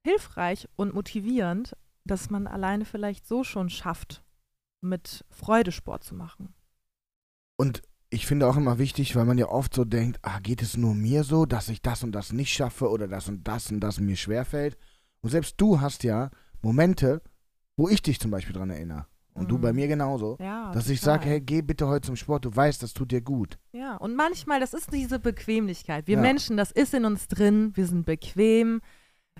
hilfreich 0.07 0.69
und 0.77 0.95
motivierend, 0.95 1.77
dass 2.05 2.31
man 2.31 2.47
alleine 2.47 2.85
vielleicht 2.85 3.27
so 3.27 3.43
schon 3.45 3.69
schafft, 3.69 4.23
mit 4.81 5.25
Freude 5.31 5.73
Sport 5.73 6.05
zu 6.05 6.15
machen. 6.15 6.55
Und 7.57 7.83
ich 8.11 8.27
finde 8.27 8.47
auch 8.47 8.57
immer 8.57 8.79
wichtig, 8.79 9.17
weil 9.17 9.25
man 9.25 9.39
ja 9.39 9.49
oft 9.49 9.75
so 9.75 9.85
denkt, 9.85 10.19
ah, 10.23 10.39
geht 10.41 10.63
es 10.63 10.77
nur 10.77 10.95
mir 10.95 11.25
so, 11.25 11.45
dass 11.47 11.69
ich 11.69 11.83
das 11.83 12.05
und 12.05 12.13
das 12.13 12.33
nicht 12.33 12.53
schaffe 12.53 12.89
oder 12.89 13.09
das 13.09 13.29
und 13.29 13.47
das 13.49 13.71
und 13.71 13.81
das 13.81 13.99
mir 13.99 14.17
schwerfällt. 14.17 14.77
Und 15.23 15.31
selbst 15.31 15.55
du 15.61 15.81
hast 15.81 16.05
ja 16.05 16.31
Momente, 16.63 17.21
wo 17.77 17.89
ich 17.89 18.03
dich 18.03 18.21
zum 18.21 18.31
Beispiel 18.31 18.55
dran 18.55 18.71
erinnere. 18.71 19.07
Und 19.35 19.51
du 19.51 19.57
Mhm. 19.59 19.61
bei 19.61 19.73
mir 19.73 19.89
genauso. 19.89 20.39
Ja, 20.41 20.71
Dass 20.73 20.89
ich 20.89 21.01
total. 21.01 21.19
sage, 21.19 21.29
hey, 21.31 21.41
geh 21.43 21.61
bitte 21.63 21.87
heute 21.89 22.07
zum 22.07 22.17
Sport, 22.17 22.45
du 22.47 22.55
weißt, 22.55 22.83
das 22.83 22.95
tut 22.95 23.11
dir 23.13 23.21
gut. 23.21 23.59
Ja, 23.73 23.97
und 23.97 24.15
manchmal, 24.17 24.61
das 24.61 24.73
ist 24.73 24.93
diese 24.93 25.19
Bequemlichkeit. 25.19 26.07
Wir 26.07 26.15
Ja. 26.17 26.23
Menschen, 26.23 26.57
das 26.57 26.71
ist 26.71 26.95
in 26.95 27.05
uns 27.05 27.29
drin, 27.29 27.73
wir 27.75 27.87
sind 27.87 28.07
bequem. 28.07 28.81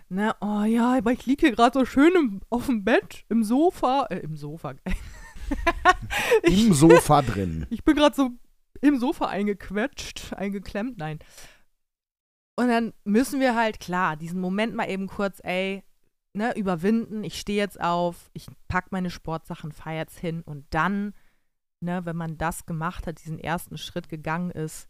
Ne, 0.09 0.35
oh 0.41 0.63
ja, 0.63 0.99
aber 0.99 1.13
ich 1.13 1.27
liege 1.27 1.47
hier 1.47 1.57
gerade 1.57 1.79
so 1.79 1.85
schön 1.85 2.13
im, 2.15 2.41
auf 2.51 2.67
dem 2.67 2.85
Bett, 2.85 3.25
im 3.29 3.45
Sofa, 3.45 4.07
äh, 4.11 4.19
im 4.19 4.37
Sofa. 4.37 4.75
Im 6.43 6.73
Sofa 6.73 7.23
drin. 7.23 7.67
Ich 7.71 7.85
bin 7.85 7.97
gerade 7.97 8.15
so 8.15 8.31
im 8.81 8.99
Sofa 8.99 9.27
eingequetscht, 9.27 10.33
eingeklemmt, 10.35 10.99
nein. 10.99 11.19
Und 12.57 12.69
dann 12.69 12.93
müssen 13.05 13.41
wir 13.41 13.55
halt, 13.55 13.81
klar, 13.81 14.17
diesen 14.17 14.41
Moment 14.41 14.75
mal 14.75 14.89
eben 14.89 15.09
kurz, 15.09 15.41
ey, 15.43 15.83
ne, 16.33 16.57
überwinden. 16.57 17.25
Ich 17.25 17.39
stehe 17.39 17.59
jetzt 17.59 17.81
auf, 17.81 18.31
ich 18.33 18.47
packe 18.69 18.89
meine 18.91 19.11
Sportsachen, 19.11 19.73
fahre 19.73 19.97
jetzt 19.97 20.19
hin 20.19 20.43
und 20.43 20.67
dann, 20.71 21.15
ne, 21.81 22.05
wenn 22.05 22.17
man 22.17 22.39
das 22.39 22.67
gemacht 22.67 23.07
hat, 23.07 23.23
diesen 23.23 23.39
ersten 23.39 23.79
Schritt 23.79 24.09
gegangen 24.09 24.51
ist, 24.51 24.89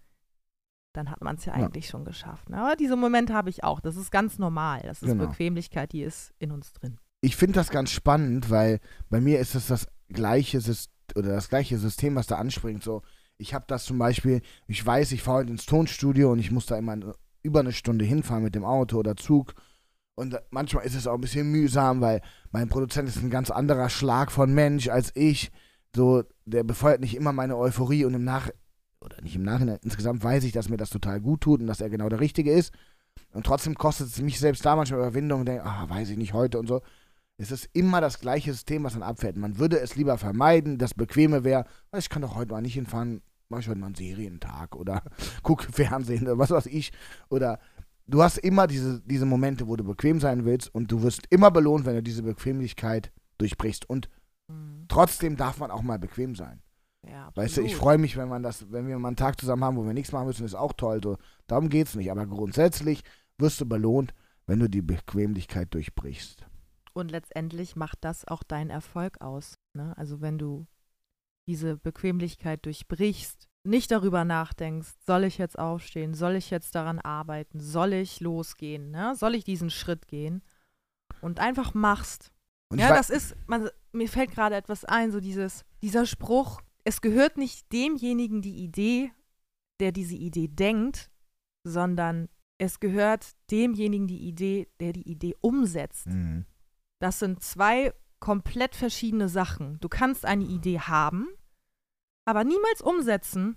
dann 0.97 1.11
hat 1.11 1.23
man 1.23 1.37
es 1.37 1.45
ja 1.45 1.53
eigentlich 1.53 1.87
ja. 1.87 1.91
schon 1.91 2.05
geschafft. 2.05 2.49
Ne? 2.49 2.59
Aber 2.59 2.77
diese 2.77 2.97
Momente 2.97 3.35
habe 3.35 3.51
ich 3.51 3.65
auch. 3.65 3.81
Das 3.81 3.97
ist 3.97 4.11
ganz 4.11 4.39
normal. 4.39 4.83
Das 4.85 5.03
ist 5.03 5.11
genau. 5.11 5.27
Bequemlichkeit, 5.27 5.93
die 5.93 6.03
ist 6.03 6.33
in 6.39 6.51
uns 6.51 6.73
drin. 6.73 6.99
Ich 7.21 7.37
finde 7.37 7.55
das 7.55 7.71
ganz 7.71 7.91
spannend, 7.91 8.51
weil 8.51 8.81
bei 9.11 9.21
mir 9.21 9.41
ist 9.41 9.55
es 9.55 9.67
das 9.67 9.87
gleiche 10.09 10.61
System 10.61 10.95
oder 11.15 11.31
das 11.31 11.49
gleiche 11.49 11.79
System, 11.79 12.17
was 12.17 12.27
da 12.27 12.37
anspringt. 12.37 12.83
So, 12.83 13.03
ich 13.39 13.55
habe 13.55 13.65
das 13.69 13.85
zum 13.85 13.99
Beispiel, 13.99 14.43
ich 14.67 14.85
weiß, 14.85 15.13
ich 15.13 15.23
fahre 15.23 15.39
heute 15.39 15.51
ins 15.51 15.67
Tonstudio 15.67 16.33
und 16.33 16.39
ich 16.39 16.51
muss 16.51 16.67
da 16.67 16.77
immer 16.77 16.97
über 17.43 17.61
eine 17.61 17.73
Stunde 17.73 18.05
hinfahren 18.05 18.43
mit 18.43 18.55
dem 18.55 18.65
Auto 18.65 18.99
oder 18.99 19.17
Zug. 19.17 19.55
Und 20.15 20.37
manchmal 20.51 20.85
ist 20.85 20.95
es 20.95 21.07
auch 21.07 21.15
ein 21.15 21.21
bisschen 21.21 21.51
mühsam, 21.51 22.01
weil 22.01 22.23
mein 22.51 22.69
Produzent 22.69 23.09
ist 23.09 23.23
ein 23.23 23.31
ganz 23.31 23.51
anderer 23.51 23.89
Schlag 23.91 24.33
von 24.33 24.53
Mensch 24.53 24.89
als 24.89 25.13
ich. 25.15 25.53
So, 25.95 26.25
der 26.45 26.65
befeuert 26.65 27.01
nicht 27.01 27.15
immer 27.15 27.33
meine 27.33 27.57
Euphorie 27.57 28.05
und 28.05 28.15
im 28.15 28.25
Nach 28.25 28.51
oder 29.07 29.23
nicht 29.23 29.37
im 29.37 29.43
Nachhinein, 29.43 29.79
insgesamt 29.83 30.23
weiß 30.23 30.45
ich, 30.45 30.53
dass 30.53 30.69
mir 30.69 30.77
das 30.77 30.91
total 30.91 31.21
gut 31.21 31.41
tut 31.41 31.61
und 31.61 31.67
dass 31.67 31.81
er 31.81 31.89
genau 31.89 32.09
der 32.09 32.21
Richtige 32.21 32.53
ist. 32.53 32.73
Und 33.33 33.47
trotzdem 33.47 33.75
kostet 33.75 34.09
es 34.09 34.21
mich 34.21 34.39
selbst 34.39 34.65
da 34.65 34.77
manchmal 34.77 35.01
Überwindung 35.01 35.41
und 35.41 35.47
denke, 35.47 35.65
ah, 35.65 35.89
weiß 35.89 36.11
ich 36.11 36.17
nicht 36.17 36.33
heute 36.33 36.59
und 36.59 36.67
so. 36.67 36.83
Es 37.39 37.51
ist 37.51 37.69
immer 37.73 38.01
das 38.01 38.21
gleiche 38.21 38.53
System, 38.53 38.85
was 38.85 38.95
dann 38.95 39.03
abfällt. 39.03 39.37
Man 39.37 39.59
würde 39.59 39.79
es 39.79 39.95
lieber 39.95 40.17
vermeiden, 40.17 40.79
das 40.79 40.95
Bequeme 40.95 41.45
wäre, 41.45 41.67
ich 41.97 42.09
kann 42.09 42.23
doch 42.23 42.35
heute 42.35 42.53
mal 42.53 42.63
nicht 42.63 42.75
hinfahren, 42.75 43.23
mache 43.49 43.61
ich 43.61 43.69
heute 43.69 43.79
mal 43.79 43.87
einen 43.87 43.95
Serientag 43.95 44.75
oder 44.75 45.03
gucke 45.43 45.71
Fernsehen 45.71 46.23
oder 46.23 46.39
was 46.39 46.51
weiß 46.51 46.67
ich. 46.67 46.93
Oder 47.29 47.59
du 48.07 48.23
hast 48.23 48.39
immer 48.39 48.67
diese, 48.67 49.03
diese 49.03 49.27
Momente, 49.27 49.69
wo 49.69 49.77
du 49.77 49.85
bequem 49.85 50.21
sein 50.21 50.45
willst 50.45 50.75
und 50.75 50.91
du 50.91 51.03
wirst 51.03 51.27
immer 51.31 51.51
belohnt, 51.51 51.85
wenn 51.85 51.97
du 51.97 52.03
diese 52.03 52.23
Bequemlichkeit 52.23 53.13
durchbrichst. 53.39 53.89
Und 53.89 54.09
mhm. 54.49 54.87
trotzdem 54.89 55.37
darf 55.37 55.59
man 55.59 55.71
auch 55.71 55.83
mal 55.83 55.99
bequem 55.99 56.35
sein. 56.35 56.63
Ja, 57.03 57.31
weißt 57.35 57.59
du, 57.59 57.63
ich 57.63 57.77
freue 57.77 57.99
mich, 57.99 58.17
wenn 58.17 58.29
man 58.29 58.43
das, 58.43 58.71
wenn 58.73 58.89
wir 58.89 58.99
mal 58.99 59.09
einen 59.09 59.17
Tag 59.17 59.41
zusammen 59.41 59.65
haben, 59.65 59.77
wo 59.77 59.85
wir 59.85 59.93
nichts 59.93 60.13
machen 60.13 60.27
müssen, 60.27 60.45
ist 60.45 60.55
auch 60.55 60.73
toll. 60.73 61.01
So, 61.03 61.19
darum 61.47 61.69
geht 61.69 61.87
es 61.87 61.95
nicht. 61.95 62.11
Aber 62.11 62.27
grundsätzlich 62.27 63.03
wirst 63.39 63.61
du 63.61 63.67
belohnt, 63.67 64.13
wenn 64.47 64.59
du 64.59 64.69
die 64.69 64.83
Bequemlichkeit 64.83 65.73
durchbrichst. 65.75 66.47
Und 66.93 67.11
letztendlich 67.11 67.77
macht 67.77 67.99
das 68.01 68.27
auch 68.27 68.43
deinen 68.43 68.71
Erfolg 68.71 69.21
aus. 69.21 69.59
Ne? 69.75 69.97
Also 69.97 70.21
wenn 70.21 70.39
du 70.39 70.67
diese 71.47 71.77
Bequemlichkeit 71.77 72.65
durchbrichst, 72.65 73.49
nicht 73.65 73.91
darüber 73.91 74.25
nachdenkst, 74.25 74.95
soll 75.05 75.25
ich 75.25 75.39
jetzt 75.39 75.59
aufstehen, 75.59 76.15
soll 76.15 76.37
ich 76.37 76.51
jetzt 76.51 76.75
daran 76.75 76.99
arbeiten, 76.99 77.61
soll 77.61 77.93
ich 77.93 78.21
losgehen, 78.21 78.91
ne? 78.91 79.15
soll 79.17 79.35
ich 79.35 79.45
diesen 79.45 79.71
Schritt 79.71 80.09
gehen 80.09 80.43
und 81.21 81.41
einfach 81.41 81.75
machst. 81.75 82.33
Und 82.69 82.79
ja, 82.79 82.89
das 82.89 83.11
ist, 83.11 83.37
man, 83.47 83.69
mir 83.93 84.09
fällt 84.09 84.31
gerade 84.31 84.57
etwas 84.57 84.85
ein, 84.85 85.13
so 85.13 85.21
dieses, 85.21 85.65
dieser 85.83 86.07
Spruch, 86.07 86.63
es 86.87 87.01
gehört 87.01 87.37
nicht 87.37 87.73
demjenigen 87.73 88.43
die 88.43 88.63
Idee, 88.63 89.11
der 89.81 89.91
diese 89.91 90.15
Idee 90.15 90.47
denkt, 90.47 91.11
sondern 91.65 92.29
es 92.59 92.79
gehört 92.79 93.33
demjenigen 93.51 94.07
die 94.07 94.29
Idee, 94.29 94.69
der 94.79 94.93
die 94.93 95.09
Idee 95.11 95.35
umsetzt. 95.41 96.07
Mhm. 96.07 96.47
Das 97.01 97.19
sind 97.19 97.43
zwei 97.43 97.93
komplett 98.21 98.77
verschiedene 98.77 99.29
Sachen. 99.29 99.81
Du 99.81 99.89
kannst 99.89 100.25
eine 100.25 100.45
Idee 100.45 100.79
haben, 100.79 101.27
aber 102.25 102.45
niemals 102.45 102.81
umsetzen. 102.83 103.57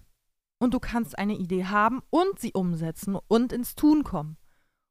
Und 0.61 0.73
du 0.73 0.79
kannst 0.81 1.17
eine 1.17 1.37
Idee 1.37 1.65
haben 1.65 2.01
und 2.09 2.37
sie 2.37 2.51
umsetzen 2.51 3.15
und 3.29 3.53
ins 3.53 3.75
Tun 3.75 4.03
kommen. 4.03 4.35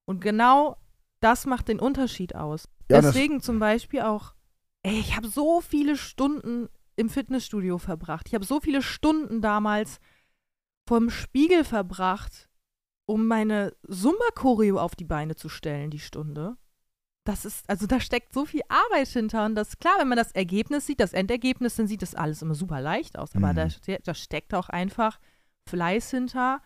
Und 0.07 0.21
genau 0.21 0.79
das 1.21 1.45
macht 1.45 1.69
den 1.69 1.79
Unterschied 1.79 2.35
aus. 2.35 2.71
Ja, 2.91 3.03
Deswegen 3.03 3.43
zum 3.43 3.59
Beispiel 3.59 4.01
auch, 4.01 4.35
ey, 4.83 4.99
ich 4.99 5.15
habe 5.15 5.29
so 5.29 5.61
viele 5.61 5.99
Stunden 5.99 6.71
im 6.99 7.09
Fitnessstudio 7.09 7.79
verbracht. 7.79 8.29
Ich 8.29 8.35
habe 8.35 8.45
so 8.45 8.61
viele 8.61 8.83
Stunden 8.83 9.41
damals 9.41 10.01
vorm 10.87 11.11
Spiegel 11.11 11.65
verbracht, 11.65 12.49
um 13.07 13.27
meine 13.27 13.75
Sumba-Choreo 13.87 14.79
auf 14.79 14.95
die 14.95 15.05
Beine 15.05 15.37
zu 15.37 15.49
stellen, 15.49 15.91
die 15.91 15.99
Stunde 15.99 16.57
das 17.29 17.45
ist, 17.45 17.69
also 17.69 17.87
da 17.87 18.01
steckt 18.01 18.33
so 18.33 18.47
viel 18.47 18.63
Arbeit 18.69 19.09
hinter 19.09 19.45
und 19.45 19.55
das 19.55 19.79
klar, 19.79 19.95
wenn 19.99 20.09
man 20.09 20.17
das 20.17 20.33
Ergebnis 20.33 20.87
sieht, 20.87 20.99
das 20.99 21.13
Endergebnis, 21.13 21.77
dann 21.77 21.87
sieht 21.87 22.01
das 22.01 22.15
alles 22.15 22.41
immer 22.41 22.55
super 22.55 22.81
leicht 22.81 23.19
aus. 23.19 23.37
Aber 23.37 23.53
mhm. 23.53 23.57
da, 23.57 23.97
da 24.03 24.15
steckt 24.15 24.55
auch 24.55 24.71
einfach 24.71 25.21
Fleiß 25.69 26.11
hinter 26.11 26.63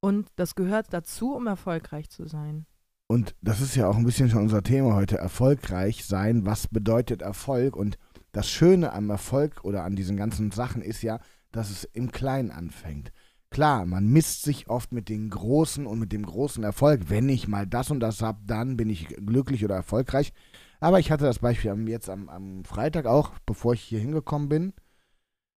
und 0.00 0.28
das 0.36 0.54
gehört 0.54 0.92
dazu, 0.92 1.34
um 1.34 1.46
erfolgreich 1.46 2.10
zu 2.10 2.28
sein. 2.28 2.66
Und 3.08 3.34
das 3.40 3.62
ist 3.62 3.74
ja 3.74 3.88
auch 3.88 3.96
ein 3.96 4.04
bisschen 4.04 4.28
schon 4.28 4.42
unser 4.42 4.62
Thema 4.62 4.94
heute, 4.94 5.16
erfolgreich 5.16 6.04
sein. 6.04 6.44
Was 6.44 6.68
bedeutet 6.68 7.22
Erfolg? 7.22 7.74
Und 7.74 7.96
das 8.36 8.50
Schöne 8.50 8.92
am 8.92 9.08
Erfolg 9.08 9.64
oder 9.64 9.84
an 9.84 9.96
diesen 9.96 10.18
ganzen 10.18 10.50
Sachen 10.50 10.82
ist 10.82 11.00
ja, 11.02 11.20
dass 11.52 11.70
es 11.70 11.84
im 11.84 12.12
Kleinen 12.12 12.50
anfängt. 12.50 13.10
Klar, 13.48 13.86
man 13.86 14.08
misst 14.08 14.42
sich 14.42 14.68
oft 14.68 14.92
mit 14.92 15.08
den 15.08 15.30
großen 15.30 15.86
und 15.86 15.98
mit 15.98 16.12
dem 16.12 16.26
großen 16.26 16.62
Erfolg. 16.62 17.08
Wenn 17.08 17.30
ich 17.30 17.48
mal 17.48 17.66
das 17.66 17.90
und 17.90 18.00
das 18.00 18.20
habe, 18.20 18.40
dann 18.44 18.76
bin 18.76 18.90
ich 18.90 19.08
glücklich 19.08 19.64
oder 19.64 19.76
erfolgreich. 19.76 20.34
Aber 20.80 21.00
ich 21.00 21.10
hatte 21.10 21.24
das 21.24 21.38
Beispiel 21.38 21.88
jetzt 21.88 22.10
am, 22.10 22.28
am 22.28 22.64
Freitag 22.66 23.06
auch, 23.06 23.32
bevor 23.46 23.72
ich 23.72 23.80
hier 23.80 24.00
hingekommen 24.00 24.50
bin, 24.50 24.74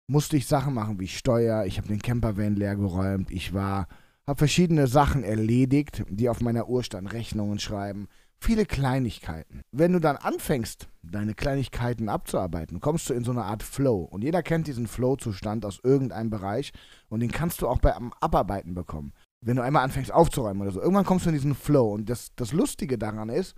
musste 0.07 0.37
ich 0.37 0.47
Sachen 0.47 0.73
machen 0.73 1.01
wie 1.01 1.09
Steuer. 1.09 1.65
Ich 1.65 1.77
habe 1.77 1.89
den 1.89 2.01
Campervan 2.01 2.55
leer 2.55 2.77
geräumt. 2.77 3.29
Ich 3.29 3.53
war, 3.53 3.89
habe 4.25 4.37
verschiedene 4.37 4.87
Sachen 4.87 5.25
erledigt, 5.25 6.05
die 6.09 6.29
auf 6.29 6.39
meiner 6.39 6.69
Uhr 6.69 6.83
standen, 6.83 7.09
Rechnungen 7.09 7.59
schreiben, 7.59 8.07
viele 8.39 8.65
Kleinigkeiten. 8.65 9.61
Wenn 9.71 9.93
du 9.93 9.99
dann 9.99 10.17
anfängst, 10.17 10.87
deine 11.03 11.33
Kleinigkeiten 11.33 12.09
abzuarbeiten, 12.09 12.79
kommst 12.79 13.09
du 13.09 13.13
in 13.13 13.23
so 13.23 13.31
eine 13.31 13.43
Art 13.43 13.63
Flow. 13.63 14.01
Und 14.01 14.23
jeder 14.23 14.43
kennt 14.43 14.67
diesen 14.67 14.87
Flow-Zustand 14.87 15.65
aus 15.65 15.79
irgendeinem 15.83 16.29
Bereich 16.29 16.71
und 17.09 17.19
den 17.19 17.31
kannst 17.31 17.61
du 17.61 17.67
auch 17.67 17.79
beim 17.79 18.13
Abarbeiten 18.19 18.73
bekommen. 18.73 19.13
Wenn 19.41 19.55
du 19.55 19.63
einmal 19.63 19.83
anfängst 19.83 20.11
aufzuräumen 20.11 20.61
oder 20.61 20.71
so, 20.71 20.81
irgendwann 20.81 21.05
kommst 21.05 21.25
du 21.25 21.29
in 21.29 21.35
diesen 21.35 21.55
Flow. 21.55 21.93
Und 21.93 22.09
das, 22.09 22.29
das 22.35 22.51
Lustige 22.51 22.97
daran 22.97 23.29
ist, 23.29 23.55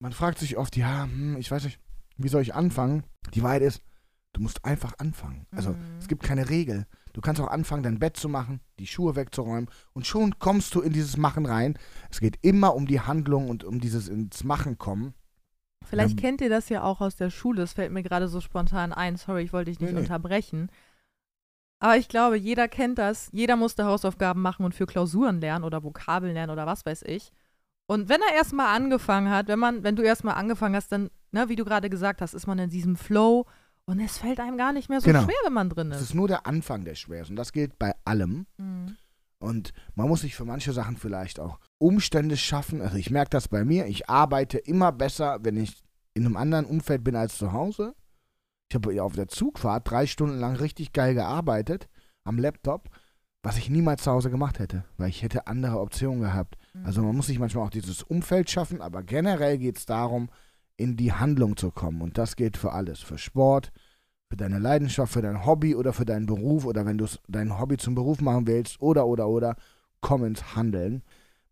man 0.00 0.12
fragt 0.12 0.38
sich 0.38 0.56
oft, 0.56 0.76
ja, 0.76 1.04
hm, 1.04 1.36
ich 1.38 1.50
weiß 1.50 1.64
nicht, 1.64 1.80
wie 2.16 2.28
soll 2.28 2.42
ich 2.42 2.54
anfangen? 2.54 3.04
Die 3.34 3.42
Wahrheit 3.42 3.62
ist, 3.62 3.82
du 4.32 4.40
musst 4.40 4.64
einfach 4.64 4.94
anfangen. 4.98 5.46
Also 5.50 5.70
mhm. 5.70 5.98
es 5.98 6.08
gibt 6.08 6.22
keine 6.22 6.48
Regel. 6.48 6.86
Du 7.16 7.22
kannst 7.22 7.40
auch 7.40 7.48
anfangen, 7.48 7.82
dein 7.82 7.98
Bett 7.98 8.18
zu 8.18 8.28
machen, 8.28 8.60
die 8.78 8.86
Schuhe 8.86 9.16
wegzuräumen 9.16 9.70
und 9.94 10.06
schon 10.06 10.38
kommst 10.38 10.74
du 10.74 10.82
in 10.82 10.92
dieses 10.92 11.16
Machen 11.16 11.46
rein. 11.46 11.78
Es 12.10 12.20
geht 12.20 12.38
immer 12.42 12.74
um 12.74 12.86
die 12.86 13.00
Handlung 13.00 13.48
und 13.48 13.64
um 13.64 13.80
dieses 13.80 14.08
ins 14.08 14.44
Machen 14.44 14.76
kommen. 14.76 15.14
Vielleicht 15.82 16.10
ähm, 16.10 16.16
kennt 16.18 16.40
ihr 16.42 16.50
das 16.50 16.68
ja 16.68 16.82
auch 16.82 17.00
aus 17.00 17.16
der 17.16 17.30
Schule. 17.30 17.62
Das 17.62 17.72
fällt 17.72 17.90
mir 17.90 18.02
gerade 18.02 18.28
so 18.28 18.42
spontan 18.42 18.92
ein. 18.92 19.16
Sorry, 19.16 19.44
ich 19.44 19.54
wollte 19.54 19.70
dich 19.70 19.80
nicht 19.80 19.94
nee, 19.94 20.00
unterbrechen. 20.00 20.70
Aber 21.78 21.96
ich 21.96 22.10
glaube, 22.10 22.36
jeder 22.36 22.68
kennt 22.68 22.98
das. 22.98 23.30
Jeder 23.32 23.56
musste 23.56 23.86
Hausaufgaben 23.86 24.42
machen 24.42 24.66
und 24.66 24.74
für 24.74 24.84
Klausuren 24.84 25.40
lernen 25.40 25.64
oder 25.64 25.82
Vokabeln 25.82 26.34
lernen 26.34 26.52
oder 26.52 26.66
was 26.66 26.84
weiß 26.84 27.00
ich. 27.04 27.32
Und 27.86 28.10
wenn 28.10 28.20
er 28.20 28.34
erstmal 28.34 28.76
angefangen 28.76 29.30
hat, 29.30 29.48
wenn 29.48 29.58
man, 29.58 29.84
wenn 29.84 29.96
du 29.96 30.02
erstmal 30.02 30.34
angefangen 30.34 30.76
hast, 30.76 30.92
dann, 30.92 31.08
ne, 31.30 31.48
wie 31.48 31.56
du 31.56 31.64
gerade 31.64 31.88
gesagt 31.88 32.20
hast, 32.20 32.34
ist 32.34 32.46
man 32.46 32.58
in 32.58 32.68
diesem 32.68 32.96
Flow 32.96 33.46
und 33.86 34.00
es 34.00 34.18
fällt 34.18 34.40
einem 34.40 34.58
gar 34.58 34.72
nicht 34.72 34.88
mehr 34.88 35.00
so 35.00 35.06
genau. 35.06 35.22
schwer, 35.22 35.36
wenn 35.44 35.52
man 35.52 35.70
drin 35.70 35.92
ist. 35.92 35.98
Es 35.98 36.02
ist 36.08 36.14
nur 36.14 36.26
der 36.26 36.46
Anfang, 36.46 36.84
der 36.84 36.96
schwer 36.96 37.22
ist. 37.22 37.30
Und 37.30 37.36
das 37.36 37.52
gilt 37.52 37.78
bei 37.78 37.94
allem. 38.04 38.46
Mhm. 38.58 38.96
Und 39.38 39.72
man 39.94 40.08
muss 40.08 40.22
sich 40.22 40.34
für 40.34 40.44
manche 40.44 40.72
Sachen 40.72 40.96
vielleicht 40.96 41.38
auch 41.38 41.60
Umstände 41.78 42.36
schaffen. 42.36 42.80
Also 42.82 42.96
ich 42.96 43.10
merke 43.10 43.30
das 43.30 43.48
bei 43.48 43.64
mir. 43.64 43.86
Ich 43.86 44.08
arbeite 44.08 44.58
immer 44.58 44.90
besser, 44.90 45.38
wenn 45.42 45.56
ich 45.56 45.84
in 46.14 46.26
einem 46.26 46.36
anderen 46.36 46.64
Umfeld 46.64 47.04
bin 47.04 47.14
als 47.14 47.38
zu 47.38 47.52
Hause. 47.52 47.94
Ich 48.68 48.74
habe 48.74 49.02
auf 49.02 49.14
der 49.14 49.28
Zugfahrt 49.28 49.88
drei 49.88 50.06
Stunden 50.06 50.38
lang 50.38 50.56
richtig 50.56 50.92
geil 50.92 51.14
gearbeitet 51.14 51.88
am 52.24 52.38
Laptop, 52.38 52.88
was 53.44 53.56
ich 53.56 53.70
niemals 53.70 54.02
zu 54.02 54.10
Hause 54.10 54.30
gemacht 54.30 54.58
hätte, 54.58 54.84
weil 54.96 55.10
ich 55.10 55.22
hätte 55.22 55.46
andere 55.46 55.78
Optionen 55.78 56.22
gehabt. 56.22 56.56
Mhm. 56.74 56.86
Also 56.86 57.02
man 57.02 57.14
muss 57.14 57.28
sich 57.28 57.38
manchmal 57.38 57.64
auch 57.64 57.70
dieses 57.70 58.02
Umfeld 58.02 58.50
schaffen, 58.50 58.80
aber 58.82 59.04
generell 59.04 59.58
geht 59.58 59.78
es 59.78 59.86
darum, 59.86 60.28
in 60.76 60.96
die 60.96 61.12
Handlung 61.12 61.56
zu 61.56 61.70
kommen. 61.70 62.02
Und 62.02 62.18
das 62.18 62.36
gilt 62.36 62.56
für 62.56 62.72
alles. 62.72 63.00
Für 63.00 63.18
Sport, 63.18 63.72
für 64.28 64.36
deine 64.36 64.58
Leidenschaft, 64.58 65.12
für 65.12 65.22
dein 65.22 65.44
Hobby 65.44 65.74
oder 65.74 65.92
für 65.92 66.04
deinen 66.04 66.26
Beruf 66.26 66.64
oder 66.64 66.84
wenn 66.86 66.98
du 66.98 67.06
dein 67.28 67.58
Hobby 67.58 67.76
zum 67.76 67.94
Beruf 67.94 68.20
machen 68.20 68.46
willst 68.46 68.80
oder, 68.80 69.06
oder, 69.06 69.28
oder, 69.28 69.56
komm 70.00 70.24
ins 70.24 70.56
Handeln. 70.56 71.02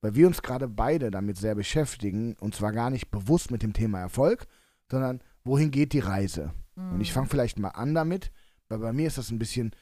Weil 0.00 0.14
wir 0.14 0.26
uns 0.26 0.42
gerade 0.42 0.68
beide 0.68 1.10
damit 1.10 1.38
sehr 1.38 1.54
beschäftigen 1.54 2.36
und 2.40 2.54
zwar 2.54 2.72
gar 2.72 2.90
nicht 2.90 3.10
bewusst 3.10 3.50
mit 3.50 3.62
dem 3.62 3.72
Thema 3.72 4.00
Erfolg, 4.00 4.46
sondern 4.90 5.20
wohin 5.44 5.70
geht 5.70 5.92
die 5.92 6.00
Reise? 6.00 6.52
Mhm. 6.74 6.92
Und 6.94 7.00
ich 7.00 7.10
mhm. 7.10 7.14
fange 7.14 7.28
vielleicht 7.28 7.58
mal 7.58 7.70
an 7.70 7.94
damit, 7.94 8.30
weil 8.68 8.78
bei 8.78 8.92
mir 8.92 9.06
ist 9.06 9.18
das 9.18 9.30
ein 9.30 9.38
bisschen 9.38 9.72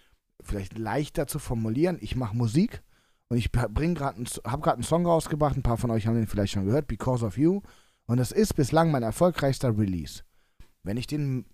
vielleicht 0.40 0.78
leichter 0.78 1.26
zu 1.26 1.38
formulieren. 1.38 1.98
Ich 2.00 2.14
mache 2.14 2.36
Musik 2.36 2.82
und 3.28 3.38
ich 3.38 3.50
bring 3.50 3.98
habe 3.98 4.62
gerade 4.62 4.74
einen 4.74 4.82
Song 4.82 5.06
rausgebracht. 5.06 5.56
Ein 5.56 5.62
paar 5.62 5.78
von 5.78 5.90
euch 5.90 6.06
haben 6.06 6.16
den 6.16 6.26
vielleicht 6.26 6.52
schon 6.52 6.66
gehört, 6.66 6.86
Because 6.86 7.24
of 7.24 7.38
You. 7.38 7.62
Und 8.12 8.18
das 8.18 8.30
ist 8.30 8.56
bislang 8.56 8.90
mein 8.90 9.02
erfolgreichster 9.02 9.78
Release. 9.78 10.22
Wenn 10.82 10.98
ich 10.98 11.06
den 11.06 11.46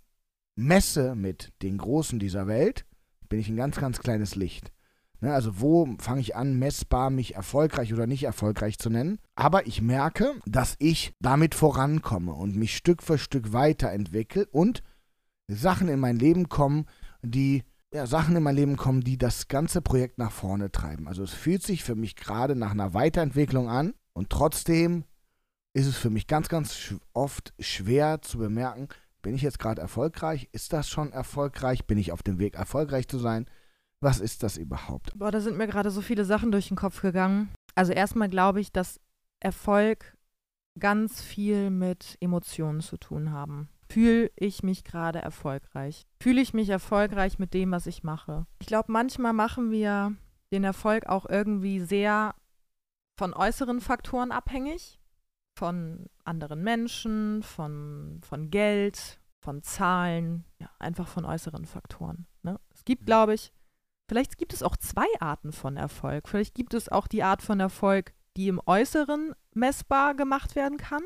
messe 0.57 1.15
mit 1.15 1.53
den 1.63 1.79
Großen 1.79 2.19
dieser 2.19 2.49
Welt, 2.49 2.85
bin 3.29 3.39
ich 3.39 3.49
ein 3.49 3.55
ganz, 3.55 3.77
ganz 3.77 4.01
kleines 4.01 4.35
Licht. 4.35 4.73
Ne, 5.21 5.33
also 5.33 5.61
wo 5.61 5.87
fange 6.01 6.21
ich 6.21 6.35
an, 6.35 6.59
messbar 6.59 7.11
mich 7.11 7.37
erfolgreich 7.37 7.93
oder 7.93 8.09
nicht 8.09 8.25
erfolgreich 8.25 8.77
zu 8.77 8.91
nennen? 8.91 9.21
Aber 9.37 9.69
ich 9.69 9.83
merke, 9.83 10.35
dass 10.47 10.75
ich 10.81 11.15
damit 11.21 11.55
vorankomme 11.55 12.33
und 12.33 12.57
mich 12.57 12.77
Stück 12.77 13.05
für 13.05 13.19
Stück 13.19 13.53
weiterentwickle 13.53 14.47
und 14.47 14.83
Sachen 15.47 15.87
in 15.87 16.01
mein 16.01 16.17
Leben 16.17 16.49
kommen, 16.49 16.87
die 17.23 17.63
ja, 17.95 18.05
Sachen 18.09 18.35
in 18.35 18.43
mein 18.43 18.57
Leben 18.57 18.77
kommen, 18.77 19.03
die 19.03 19.17
das 19.17 19.47
ganze 19.47 19.81
Projekt 19.81 20.19
nach 20.19 20.33
vorne 20.33 20.73
treiben. 20.73 21.07
Also 21.07 21.23
es 21.23 21.33
fühlt 21.33 21.63
sich 21.63 21.85
für 21.85 21.95
mich 21.95 22.17
gerade 22.17 22.57
nach 22.57 22.73
einer 22.73 22.95
Weiterentwicklung 22.95 23.69
an 23.69 23.95
und 24.13 24.31
trotzdem 24.31 25.05
ist 25.75 25.87
es 25.87 25.97
für 25.97 26.11
mich 26.11 26.27
ganz, 26.27 26.49
ganz 26.49 26.77
sch 26.77 26.95
oft 27.13 27.53
schwer 27.59 28.21
zu 28.23 28.39
bemerken, 28.39 28.89
bin 29.23 29.35
ich 29.35 29.43
jetzt 29.43 29.59
gerade 29.59 29.81
erfolgreich? 29.81 30.49
Ist 30.53 30.73
das 30.73 30.89
schon 30.89 31.13
erfolgreich? 31.13 31.87
Bin 31.87 31.99
ich 31.99 32.13
auf 32.13 32.23
dem 32.23 32.39
Weg, 32.39 32.55
erfolgreich 32.55 33.09
zu 33.09 33.19
sein? 33.19 33.47
Was 34.01 34.21
ist 34.21 34.43
das 34.43 34.57
überhaupt? 34.57 35.19
Boah, 35.19 35.33
da 35.33 35.41
sind 35.41 35.57
mir 35.57 35.67
gerade 35.67 35.91
so 35.91 36.01
viele 36.01 36.25
Sachen 36.25 36.53
durch 36.53 36.69
den 36.69 36.77
Kopf 36.77 37.03
gegangen. 37.03 37.49
Also 37.75 37.93
erstmal 37.93 38.29
glaube 38.29 38.61
ich, 38.61 38.73
dass 38.73 39.01
Erfolg 39.41 40.17
ganz 40.79 41.21
viel 41.21 41.71
mit 41.71 42.17
Emotionen 42.21 42.81
zu 42.81 42.97
tun 42.97 43.33
haben. 43.33 43.69
Fühle 43.91 44.31
ich 44.37 44.63
mich 44.63 44.85
gerade 44.85 45.19
erfolgreich? 45.21 46.07
Fühle 46.21 46.41
ich 46.41 46.55
mich 46.55 46.69
erfolgreich 46.69 47.39
mit 47.39 47.55
dem, 47.55 47.73
was 47.73 47.87
ich 47.87 48.05
mache? 48.05 48.47
Ich 48.61 48.67
glaube, 48.67 48.93
manchmal 48.93 49.33
machen 49.33 49.71
wir 49.71 50.15
den 50.53 50.63
Erfolg 50.63 51.07
auch 51.07 51.27
irgendwie 51.29 51.81
sehr 51.81 52.35
von 53.19 53.35
äußeren 53.35 53.81
Faktoren 53.81 54.31
abhängig. 54.31 54.99
Von 55.59 56.07
anderen 56.25 56.63
Menschen, 56.63 57.43
von, 57.43 58.21
von 58.23 58.51
Geld, 58.51 59.19
von 59.41 59.63
Zahlen, 59.63 60.45
ja, 60.61 60.71
einfach 60.79 61.09
von 61.09 61.25
äußeren 61.25 61.65
Faktoren. 61.65 62.27
Ne? 62.43 62.61
Es 62.73 62.85
gibt, 62.85 63.07
glaube 63.07 63.35
ich, 63.35 63.53
Vielleicht 64.09 64.39
gibt 64.39 64.55
es 64.55 64.63
auch 64.63 64.77
zwei 64.77 65.07
Arten 65.21 65.53
von 65.53 65.77
Erfolg. 65.77 66.29
Vielleicht 66.29 66.55
gibt 66.55 66.73
es 66.73 66.89
auch 66.89 67.07
die 67.07 67.23
Art 67.23 67.43
von 67.43 67.61
Erfolg, 67.61 68.15
die 68.37 68.49
im 68.49 68.61
Äußeren 68.65 69.35
messbar 69.53 70.15
gemacht 70.15 70.57
werden 70.57 70.79
kann 70.79 71.03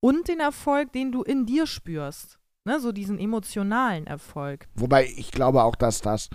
und 0.00 0.26
den 0.26 0.40
Erfolg, 0.40 0.92
den 0.92 1.12
du 1.12 1.22
in 1.22 1.46
dir 1.46 1.66
spürst. 1.66 2.38
Ne, 2.64 2.80
so 2.80 2.90
diesen 2.90 3.20
emotionalen 3.20 4.08
Erfolg. 4.08 4.66
Wobei 4.74 5.06
ich 5.06 5.30
glaube 5.30 5.62
auch, 5.62 5.76
dass 5.76 6.00
das, 6.00 6.28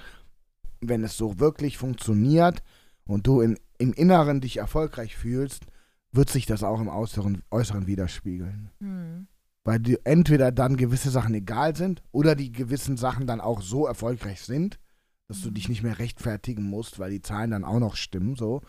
wenn 0.79 1.03
es 1.03 1.17
so 1.17 1.39
wirklich 1.39 1.77
funktioniert 1.77 2.63
und 3.03 3.27
du 3.27 3.41
in, 3.41 3.59
im 3.77 3.91
Inneren 3.91 4.39
dich 4.39 4.55
erfolgreich 4.55 5.17
fühlst, 5.17 5.65
wird 6.11 6.29
sich 6.29 6.45
das 6.45 6.63
auch 6.63 6.79
im 6.79 6.89
Äußeren, 6.89 7.43
Äußeren 7.51 7.87
widerspiegeln. 7.87 8.69
Hm. 8.79 9.27
Weil 9.63 9.79
dir 9.79 9.99
entweder 10.03 10.51
dann 10.51 10.75
gewisse 10.75 11.11
Sachen 11.11 11.33
egal 11.35 11.75
sind 11.75 12.01
oder 12.11 12.35
die 12.35 12.51
gewissen 12.51 12.97
Sachen 12.97 13.27
dann 13.27 13.41
auch 13.41 13.61
so 13.61 13.85
erfolgreich 13.85 14.41
sind, 14.41 14.79
dass 15.27 15.41
du 15.41 15.51
dich 15.51 15.69
nicht 15.69 15.83
mehr 15.83 15.99
rechtfertigen 15.99 16.63
musst, 16.63 16.99
weil 16.99 17.11
die 17.11 17.21
Zahlen 17.21 17.51
dann 17.51 17.63
auch 17.63 17.79
noch 17.79 17.95
stimmen. 17.95 18.35
So 18.35 18.61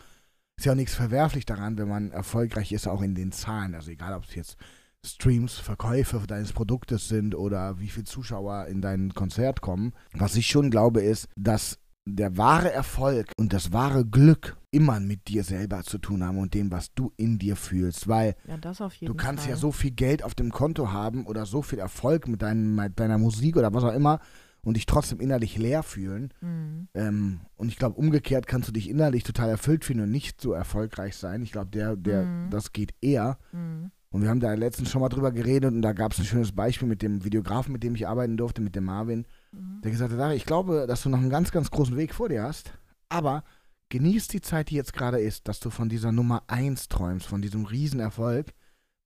ist 0.55 0.65
ja 0.65 0.73
auch 0.73 0.77
nichts 0.77 0.95
verwerflich 0.95 1.45
daran, 1.45 1.77
wenn 1.77 1.89
man 1.89 2.11
erfolgreich 2.11 2.71
ist, 2.71 2.87
auch 2.87 3.01
in 3.01 3.15
den 3.15 3.31
Zahlen. 3.31 3.75
Also 3.75 3.91
egal, 3.91 4.13
ob 4.13 4.25
es 4.25 4.35
jetzt 4.35 4.57
Streams, 5.05 5.55
Verkäufe 5.55 6.21
deines 6.25 6.53
Produktes 6.53 7.09
sind 7.09 7.35
oder 7.35 7.79
wie 7.79 7.89
viele 7.89 8.05
Zuschauer 8.05 8.67
in 8.67 8.81
dein 8.81 9.13
Konzert 9.13 9.61
kommen. 9.61 9.93
Was 10.13 10.35
ich 10.35 10.47
schon 10.47 10.71
glaube, 10.71 11.01
ist, 11.01 11.27
dass 11.35 11.79
der 12.05 12.37
wahre 12.37 12.71
Erfolg 12.71 13.27
und 13.37 13.53
das 13.53 13.71
wahre 13.71 14.05
Glück 14.05 14.57
immer 14.71 14.99
mit 14.99 15.27
dir 15.27 15.43
selber 15.43 15.83
zu 15.83 15.97
tun 15.97 16.23
haben 16.23 16.37
und 16.37 16.53
dem, 16.53 16.71
was 16.71 16.93
du 16.93 17.13
in 17.15 17.39
dir 17.39 17.55
fühlst. 17.55 18.07
Weil 18.07 18.35
ja, 18.47 18.57
du 18.57 19.13
kannst 19.13 19.43
Fall. 19.43 19.51
ja 19.51 19.57
so 19.57 19.71
viel 19.71 19.91
Geld 19.91 20.23
auf 20.23 20.35
dem 20.35 20.51
Konto 20.51 20.91
haben 20.91 21.25
oder 21.25 21.45
so 21.45 21.61
viel 21.61 21.79
Erfolg 21.79 22.27
mit, 22.27 22.41
dein, 22.41 22.75
mit 22.75 22.99
deiner 22.99 23.17
Musik 23.17 23.55
oder 23.55 23.73
was 23.73 23.83
auch 23.83 23.93
immer 23.93 24.19
und 24.63 24.77
dich 24.77 24.85
trotzdem 24.85 25.19
innerlich 25.19 25.57
leer 25.57 25.83
fühlen. 25.83 26.33
Mhm. 26.41 26.87
Ähm, 26.93 27.39
und 27.55 27.67
ich 27.67 27.77
glaube, 27.77 27.97
umgekehrt 27.97 28.47
kannst 28.47 28.67
du 28.67 28.73
dich 28.73 28.89
innerlich 28.89 29.23
total 29.23 29.49
erfüllt 29.49 29.85
fühlen 29.85 30.01
und 30.01 30.11
nicht 30.11 30.41
so 30.41 30.53
erfolgreich 30.53 31.15
sein. 31.15 31.41
Ich 31.41 31.51
glaube, 31.51 31.69
der, 31.69 31.95
der, 31.95 32.25
mhm. 32.25 32.49
das 32.49 32.71
geht 32.71 32.93
eher. 33.01 33.37
Mhm. 33.51 33.91
Und 34.09 34.21
wir 34.21 34.29
haben 34.29 34.39
da 34.39 34.53
letztens 34.53 34.91
schon 34.91 35.01
mal 35.01 35.09
drüber 35.09 35.31
geredet 35.31 35.73
und 35.73 35.81
da 35.81 35.91
gab 35.91 36.11
es 36.11 36.19
ein 36.19 36.25
schönes 36.25 36.51
Beispiel 36.51 36.87
mit 36.87 37.01
dem 37.01 37.25
Videografen, 37.25 37.73
mit 37.73 37.81
dem 37.81 37.95
ich 37.95 38.07
arbeiten 38.07 38.37
durfte, 38.37 38.61
mit 38.61 38.75
dem 38.75 38.85
Marvin, 38.85 39.25
mhm. 39.51 39.62
Der 39.83 39.91
gesagt 39.91 40.13
hat, 40.13 40.33
ich 40.33 40.45
glaube, 40.45 40.85
dass 40.87 41.03
du 41.03 41.09
noch 41.09 41.19
einen 41.19 41.29
ganz, 41.29 41.51
ganz 41.51 41.69
großen 41.69 41.97
Weg 41.97 42.13
vor 42.13 42.29
dir 42.29 42.43
hast, 42.43 42.73
aber 43.09 43.43
genieß 43.89 44.27
die 44.29 44.41
Zeit, 44.41 44.69
die 44.69 44.75
jetzt 44.75 44.93
gerade 44.93 45.19
ist, 45.19 45.47
dass 45.47 45.59
du 45.59 45.69
von 45.69 45.89
dieser 45.89 46.11
Nummer 46.11 46.43
1 46.47 46.87
träumst, 46.87 47.27
von 47.27 47.41
diesem 47.41 47.65
Riesenerfolg, 47.65 48.53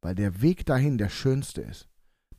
weil 0.02 0.16
der 0.16 0.42
Weg 0.42 0.66
dahin 0.66 0.98
der 0.98 1.10
schönste 1.10 1.62
ist. 1.62 1.88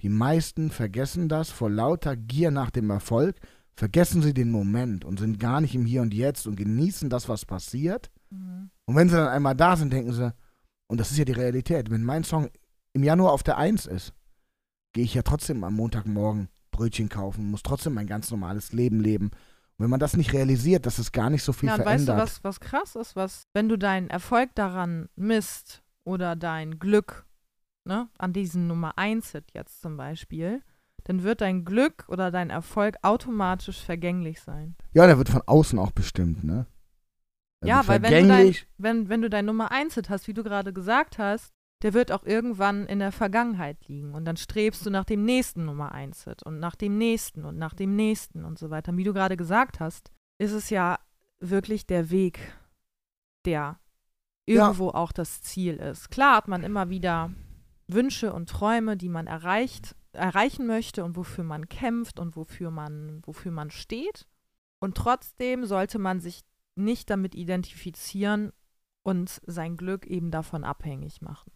Die 0.01 0.09
meisten 0.09 0.71
vergessen 0.71 1.29
das 1.29 1.51
vor 1.51 1.69
lauter 1.69 2.17
Gier 2.17 2.51
nach 2.53 2.71
dem 2.71 2.89
Erfolg, 2.91 3.37
vergessen 3.75 4.23
sie 4.23 4.33
den 4.33 4.51
Moment 4.51 5.05
und 5.05 5.19
sind 5.19 5.41
gar 5.41 5.61
nicht 5.61 5.75
im 5.75 5.85
Hier 5.85 6.03
und 6.03 6.15
Jetzt 6.15 6.47
und 6.47 6.57
genießen 6.57 7.11
das, 7.11 7.29
was 7.29 7.45
passiert. 7.45 8.11
Mhm. 8.31 8.71
Und 8.87 8.97
wenn 8.97 9.09
sie 9.09 9.17
dann 9.17 9.29
einmal 9.29 9.57
da 9.57 9.77
sind, 9.77 9.93
denken 9.93 10.13
sie, 10.13 10.33
und 10.87 10.99
das 10.99 11.11
ist 11.11 11.19
ja 11.19 11.25
die 11.25 11.33
Realität, 11.33 11.91
wenn 11.91 12.05
mein 12.05 12.25
Song 12.25 12.49
im 12.93 13.03
Januar 13.03 13.33
auf 13.33 13.43
der 13.43 13.59
Eins 13.59 13.87
ist, 13.87 14.13
gehe 14.93 15.05
ich 15.05 15.15
ja 15.15 15.23
trotzdem 15.23 15.65
am 15.65 15.75
Montagmorgen 15.75 16.49
Brötchen 16.79 17.09
kaufen, 17.09 17.51
muss 17.51 17.65
trotzdem 17.65 17.95
mein 17.95 18.07
ganz 18.07 18.31
normales 18.31 18.73
Leben 18.73 19.01
leben. 19.01 19.27
Und 19.27 19.85
wenn 19.85 19.91
man 19.91 20.01
das 20.01 20.17
nicht 20.17 20.33
realisiert, 20.33 20.87
dass 20.87 20.99
es 20.99 21.11
gar 21.11 21.29
nicht 21.29 21.43
so 21.43 21.53
viel 21.53 21.69
ja, 21.69 21.75
verändert. 21.75 22.17
Weißt 22.17 22.39
du, 22.39 22.45
was, 22.45 22.45
was 22.45 22.61
krass 22.61 22.95
ist, 22.95 23.17
was, 23.17 23.43
wenn 23.53 23.69
du 23.69 23.77
deinen 23.77 24.09
Erfolg 24.11 24.55
daran 24.55 25.09
misst 25.17 25.83
oder 26.05 26.37
dein 26.37 26.79
Glück 26.79 27.27
ne, 27.85 28.09
an 28.17 28.33
diesen 28.33 28.69
Nummer 28.69 28.97
1 28.97 29.33
Hit 29.33 29.47
jetzt 29.55 29.81
zum 29.81 29.97
Beispiel, 29.97 30.63
dann 31.05 31.25
wird 31.25 31.41
dein 31.41 31.65
Glück 31.65 32.05
oder 32.09 32.31
dein 32.31 32.51
Erfolg 32.51 32.97
automatisch 33.03 33.81
vergänglich 33.81 34.41
sein. 34.41 34.77
Ja, 34.93 35.07
der 35.07 35.19
wird 35.19 35.31
von 35.31 35.43
außen 35.47 35.79
auch 35.79 35.91
bestimmt, 35.91 36.45
ne? 36.45 36.67
Der 37.61 37.69
ja, 37.69 37.89
weil 37.89 38.03
wenn 38.03 38.23
du, 38.23 38.29
dein, 38.29 38.57
wenn, 38.77 39.09
wenn 39.09 39.23
du 39.23 39.31
dein 39.31 39.47
Nummer 39.47 39.73
1 39.73 39.95
Hit 39.95 40.11
hast, 40.11 40.29
wie 40.29 40.35
du 40.35 40.45
gerade 40.45 40.73
gesagt 40.73 41.19
hast, 41.19 41.53
der 41.83 41.95
wird 41.95 42.11
auch 42.11 42.25
irgendwann 42.25 42.87
in 42.87 42.99
der 42.99 43.13
Vergangenheit 43.13 43.87
liegen. 43.87 44.15
Und 44.15 44.25
dann 44.25 44.37
strebst 44.37 44.85
du 44.85 44.91
nach 44.91 45.05
dem 45.05 45.25
nächsten 45.25 45.65
Nummer 45.65 45.93
1 45.93 46.25
Hit 46.25 46.43
und 46.43 46.59
nach 46.59 46.75
dem 46.75 46.99
nächsten 46.99 47.45
und 47.45 47.57
nach 47.57 47.75
dem 47.75 47.95
nächsten 47.95 48.45
und 48.45 48.59
so 48.59 48.71
weiter. 48.71 48.93
Und 48.93 48.99
wie 48.99 49.05
du 49.05 49.13
gerade 49.13 49.37
gesagt 49.37 49.79
hast, 49.81 50.11
ist 50.39 50.53
es 50.53 50.71
ja 50.71 50.99
wirklich 51.41 51.87
der 51.87 52.11
Weg, 52.11 52.41
der 53.45 53.79
irgendwo 54.47 54.87
ja. 54.87 54.95
auch 54.95 55.13
das 55.13 55.43
Ziel 55.43 55.77
ist. 55.77 56.11
Klar 56.11 56.37
hat 56.37 56.49
man 56.49 56.65
immer 56.65 56.89
wieder 56.89 57.31
Wünsche 57.87 58.33
und 58.33 58.49
Träume, 58.49 58.97
die 58.97 59.09
man 59.09 59.27
erreicht, 59.27 59.95
erreichen 60.13 60.67
möchte 60.67 61.05
und 61.05 61.17
wofür 61.17 61.45
man 61.45 61.69
kämpft 61.69 62.19
und 62.19 62.35
wofür 62.35 62.71
man, 62.71 63.23
wofür 63.25 63.53
man 63.53 63.71
steht. 63.71 64.27
Und 64.81 64.97
trotzdem 64.97 65.65
sollte 65.65 65.99
man 65.99 66.21
sich 66.21 66.43
nicht 66.75 67.11
damit 67.11 67.35
identifizieren 67.35 68.53
und 69.03 69.41
sein 69.47 69.77
Glück 69.77 70.07
eben 70.07 70.31
davon 70.31 70.65
abhängig 70.65 71.21
machen. 71.23 71.51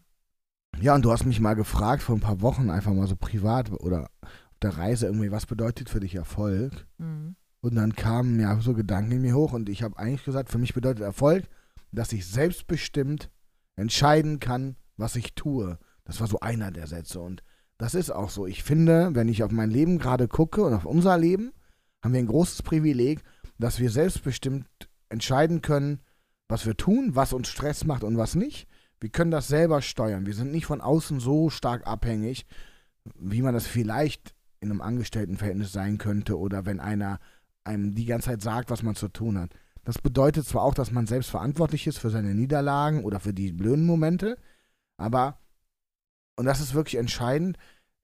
Ja, 0.79 0.95
und 0.95 1.05
du 1.05 1.11
hast 1.11 1.25
mich 1.25 1.39
mal 1.39 1.53
gefragt 1.53 2.03
vor 2.03 2.15
ein 2.15 2.21
paar 2.21 2.41
Wochen, 2.41 2.69
einfach 2.69 2.93
mal 2.93 3.07
so 3.07 3.15
privat 3.15 3.71
oder 3.71 4.09
auf 4.21 4.59
der 4.61 4.77
Reise 4.77 5.05
irgendwie, 5.05 5.31
was 5.31 5.45
bedeutet 5.45 5.89
für 5.89 5.99
dich 5.99 6.15
Erfolg? 6.15 6.85
Mhm. 6.97 7.35
Und 7.61 7.75
dann 7.75 7.95
kamen 7.95 8.39
ja 8.39 8.59
so 8.59 8.73
Gedanken 8.73 9.13
in 9.13 9.21
mir 9.21 9.35
hoch 9.35 9.53
und 9.53 9.69
ich 9.69 9.83
habe 9.83 9.97
eigentlich 9.97 10.25
gesagt, 10.25 10.49
für 10.49 10.57
mich 10.57 10.73
bedeutet 10.73 11.03
Erfolg, 11.03 11.45
dass 11.91 12.11
ich 12.11 12.25
selbstbestimmt 12.25 13.29
entscheiden 13.75 14.39
kann, 14.39 14.75
was 14.97 15.15
ich 15.15 15.33
tue. 15.33 15.79
Das 16.05 16.19
war 16.19 16.27
so 16.27 16.39
einer 16.41 16.71
der 16.71 16.87
Sätze. 16.87 17.21
Und 17.21 17.43
das 17.77 17.93
ist 17.93 18.11
auch 18.11 18.29
so. 18.29 18.45
Ich 18.45 18.63
finde, 18.63 19.11
wenn 19.13 19.29
ich 19.29 19.43
auf 19.43 19.51
mein 19.51 19.69
Leben 19.69 19.99
gerade 19.99 20.27
gucke 20.27 20.63
und 20.63 20.73
auf 20.73 20.85
unser 20.85 21.17
Leben, 21.17 21.53
haben 22.03 22.13
wir 22.13 22.19
ein 22.19 22.27
großes 22.27 22.63
Privileg, 22.63 23.21
dass 23.57 23.79
wir 23.79 23.89
selbstbestimmt 23.89 24.67
entscheiden 25.09 25.61
können, 25.61 26.01
was 26.49 26.65
wir 26.65 26.75
tun, 26.75 27.15
was 27.15 27.33
uns 27.33 27.47
Stress 27.47 27.85
macht 27.85 28.03
und 28.03 28.17
was 28.17 28.35
nicht. 28.35 28.67
Wir 29.03 29.09
können 29.09 29.31
das 29.31 29.49
selber 29.49 29.81
steuern. 29.81 30.25
Wir 30.25 30.33
sind 30.33 30.53
nicht 30.53 30.65
von 30.65 30.79
außen 30.79 31.19
so 31.19 31.49
stark 31.49 31.85
abhängig, 31.85 32.45
wie 33.19 33.41
man 33.41 33.53
das 33.53 33.67
vielleicht 33.67 34.33
in 34.61 34.71
einem 34.71 34.79
Angestelltenverhältnis 34.79 35.73
sein 35.73 35.97
könnte 35.97 36.39
oder 36.39 36.65
wenn 36.65 36.79
einer 36.79 37.19
einem 37.65 37.95
die 37.95 38.05
ganze 38.05 38.29
Zeit 38.29 38.41
sagt, 38.41 38.69
was 38.69 38.81
man 38.81 38.95
zu 38.95 39.09
tun 39.09 39.37
hat. 39.37 39.49
Das 39.83 39.97
bedeutet 39.97 40.47
zwar 40.47 40.61
auch, 40.63 40.73
dass 40.73 40.91
man 40.91 41.05
selbst 41.05 41.29
verantwortlich 41.31 41.85
ist 41.85 41.97
für 41.97 42.11
seine 42.11 42.33
Niederlagen 42.33 43.03
oder 43.03 43.19
für 43.19 43.33
die 43.33 43.51
blöden 43.51 43.85
Momente, 43.85 44.37
aber 44.95 45.37
und 46.37 46.45
das 46.45 46.61
ist 46.61 46.73
wirklich 46.73 46.95
entscheidend, 46.95 47.57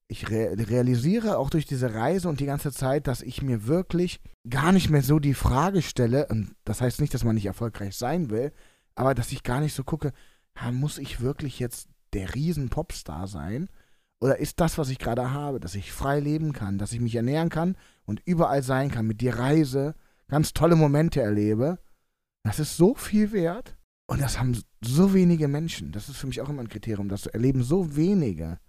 ich 0.09 0.29
re 0.29 0.53
realisiere 0.57 1.38
auch 1.38 1.49
durch 1.49 1.65
diese 1.65 1.93
Reise 1.93 2.27
und 2.27 2.41
die 2.41 2.45
ganze 2.45 2.73
Zeit, 2.73 3.07
dass 3.07 3.21
ich 3.21 3.41
mir 3.41 3.67
wirklich 3.67 4.19
gar 4.49 4.73
nicht 4.73 4.89
mehr 4.89 5.01
so 5.01 5.19
die 5.19 5.33
Frage 5.33 5.81
stelle, 5.81 6.27
und 6.27 6.57
das 6.65 6.81
heißt 6.81 6.99
nicht, 6.99 7.13
dass 7.13 7.23
man 7.23 7.35
nicht 7.35 7.45
erfolgreich 7.45 7.95
sein 7.95 8.29
will, 8.29 8.51
aber 8.95 9.15
dass 9.15 9.31
ich 9.31 9.43
gar 9.43 9.62
nicht 9.62 9.73
so 9.73 9.85
gucke, 9.85 10.12
muss 10.71 10.97
ich 10.97 11.21
wirklich 11.21 11.59
jetzt 11.59 11.89
der 12.13 12.35
Riesen-Popstar 12.35 13.27
sein? 13.27 13.69
Oder 14.21 14.38
ist 14.38 14.59
das, 14.59 14.77
was 14.77 14.89
ich 14.89 14.99
gerade 14.99 15.31
habe, 15.31 15.59
dass 15.59 15.75
ich 15.75 15.91
frei 15.91 16.19
leben 16.19 16.51
kann, 16.51 16.77
dass 16.77 16.91
ich 16.91 16.99
mich 16.99 17.15
ernähren 17.15 17.49
kann 17.49 17.77
und 18.05 18.21
überall 18.25 18.63
sein 18.63 18.91
kann, 18.91 19.07
mit 19.07 19.21
dir 19.21 19.35
reise, 19.39 19.95
ganz 20.27 20.53
tolle 20.53 20.75
Momente 20.75 21.21
erlebe, 21.21 21.79
das 22.43 22.59
ist 22.59 22.77
so 22.77 22.95
viel 22.95 23.31
wert. 23.31 23.77
Und 24.07 24.21
das 24.21 24.39
haben 24.39 24.59
so 24.81 25.13
wenige 25.13 25.47
Menschen, 25.47 25.91
das 25.91 26.09
ist 26.09 26.17
für 26.17 26.27
mich 26.27 26.41
auch 26.41 26.49
immer 26.49 26.62
ein 26.62 26.69
Kriterium, 26.69 27.09
das 27.09 27.27
erleben 27.27 27.62
so 27.62 27.95
wenige 27.95 28.59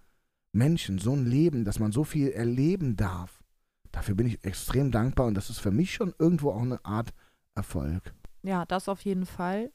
Menschen, 0.53 0.99
so 0.99 1.15
ein 1.15 1.25
Leben, 1.25 1.65
dass 1.65 1.79
man 1.79 1.93
so 1.93 2.05
viel 2.05 2.29
erleben 2.29 2.97
darf. 2.97 3.43
Dafür 3.91 4.15
bin 4.15 4.27
ich 4.27 4.45
extrem 4.45 4.91
dankbar 4.91 5.27
und 5.27 5.35
das 5.35 5.51
ist 5.51 5.59
für 5.59 5.71
mich 5.71 5.95
schon 5.95 6.15
irgendwo 6.19 6.51
auch 6.51 6.63
eine 6.63 6.85
Art 6.85 7.11
Erfolg. 7.55 8.15
Ja, 8.43 8.65
das 8.67 8.89
auf 8.89 9.01
jeden 9.03 9.27
Fall. 9.27 9.73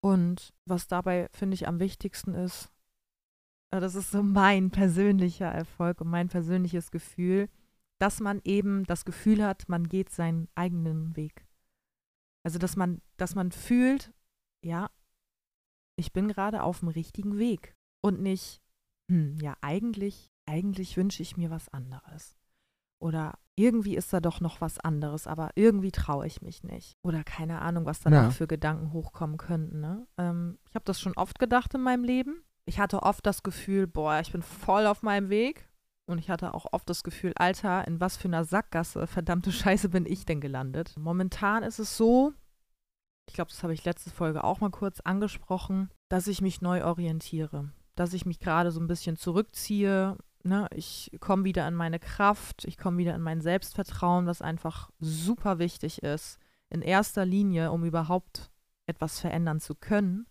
Und 0.00 0.54
was 0.64 0.86
dabei, 0.86 1.28
finde 1.32 1.54
ich, 1.54 1.66
am 1.66 1.80
wichtigsten 1.80 2.34
ist, 2.34 2.70
äh, 3.70 3.80
das 3.80 3.94
ist 3.94 4.10
so 4.10 4.22
mein 4.22 4.70
persönlicher 4.70 5.48
Erfolg 5.48 6.00
und 6.00 6.08
mein 6.08 6.28
persönliches 6.28 6.90
Gefühl, 6.90 7.48
dass 7.98 8.20
man 8.20 8.40
eben 8.44 8.84
das 8.84 9.04
Gefühl 9.04 9.44
hat, 9.44 9.68
man 9.68 9.88
geht 9.88 10.10
seinen 10.10 10.48
eigenen 10.54 11.16
Weg. 11.16 11.46
Also, 12.44 12.58
dass 12.58 12.76
man, 12.76 13.02
dass 13.16 13.34
man 13.34 13.50
fühlt, 13.50 14.12
ja, 14.64 14.90
ich 15.96 16.12
bin 16.12 16.28
gerade 16.28 16.62
auf 16.62 16.80
dem 16.80 16.88
richtigen 16.88 17.38
Weg 17.38 17.74
und 18.00 18.20
nicht, 18.20 18.62
hm, 19.10 19.38
ja, 19.40 19.56
eigentlich, 19.60 20.30
eigentlich 20.46 20.96
wünsche 20.96 21.22
ich 21.22 21.36
mir 21.36 21.50
was 21.50 21.68
anderes. 21.70 22.36
Oder 23.00 23.38
irgendwie 23.58 23.96
ist 23.96 24.12
da 24.12 24.20
doch 24.20 24.40
noch 24.40 24.60
was 24.60 24.78
anderes, 24.78 25.26
aber 25.26 25.50
irgendwie 25.56 25.90
traue 25.90 26.26
ich 26.26 26.42
mich 26.42 26.62
nicht. 26.62 26.96
Oder 27.02 27.24
keine 27.24 27.60
Ahnung, 27.60 27.86
was 27.86 28.00
da 28.00 28.10
ja. 28.10 28.30
für 28.30 28.46
Gedanken 28.46 28.92
hochkommen 28.92 29.36
könnten. 29.36 29.80
Ne? 29.80 30.06
Ähm, 30.16 30.58
ich 30.68 30.74
habe 30.74 30.84
das 30.84 31.00
schon 31.00 31.16
oft 31.16 31.38
gedacht 31.38 31.74
in 31.74 31.82
meinem 31.82 32.04
Leben. 32.04 32.42
Ich 32.66 32.78
hatte 32.78 33.02
oft 33.02 33.26
das 33.26 33.42
Gefühl, 33.42 33.86
boah, 33.86 34.20
ich 34.20 34.32
bin 34.32 34.42
voll 34.42 34.86
auf 34.86 35.02
meinem 35.02 35.28
Weg. 35.28 35.68
Und 36.06 36.18
ich 36.18 36.30
hatte 36.30 36.54
auch 36.54 36.66
oft 36.72 36.88
das 36.88 37.02
Gefühl, 37.02 37.32
Alter, 37.36 37.86
in 37.86 38.00
was 38.00 38.16
für 38.16 38.28
einer 38.28 38.44
Sackgasse, 38.44 39.06
verdammte 39.06 39.52
Scheiße, 39.52 39.90
bin 39.90 40.06
ich 40.06 40.24
denn 40.24 40.40
gelandet? 40.40 40.94
Momentan 40.96 41.62
ist 41.62 41.78
es 41.78 41.98
so, 41.98 42.32
ich 43.28 43.34
glaube, 43.34 43.50
das 43.50 43.62
habe 43.62 43.74
ich 43.74 43.84
letzte 43.84 44.10
Folge 44.10 44.42
auch 44.42 44.60
mal 44.60 44.70
kurz 44.70 45.00
angesprochen, 45.00 45.90
dass 46.08 46.26
ich 46.26 46.40
mich 46.40 46.62
neu 46.62 46.84
orientiere. 46.84 47.70
Dass 47.94 48.14
ich 48.14 48.24
mich 48.24 48.38
gerade 48.38 48.70
so 48.70 48.80
ein 48.80 48.86
bisschen 48.86 49.16
zurückziehe, 49.16 50.16
ne, 50.48 50.68
ich 50.74 51.10
komme 51.20 51.44
wieder 51.44 51.66
in 51.68 51.74
meine 51.74 51.98
Kraft, 51.98 52.64
ich 52.64 52.78
komme 52.78 52.98
wieder 52.98 53.14
in 53.14 53.22
mein 53.22 53.40
Selbstvertrauen, 53.40 54.26
was 54.26 54.42
einfach 54.42 54.90
super 54.98 55.58
wichtig 55.58 56.02
ist, 56.02 56.38
in 56.70 56.82
erster 56.82 57.24
Linie, 57.24 57.70
um 57.70 57.84
überhaupt 57.84 58.50
etwas 58.86 59.20
verändern 59.20 59.60
zu 59.60 59.74
können 59.74 60.26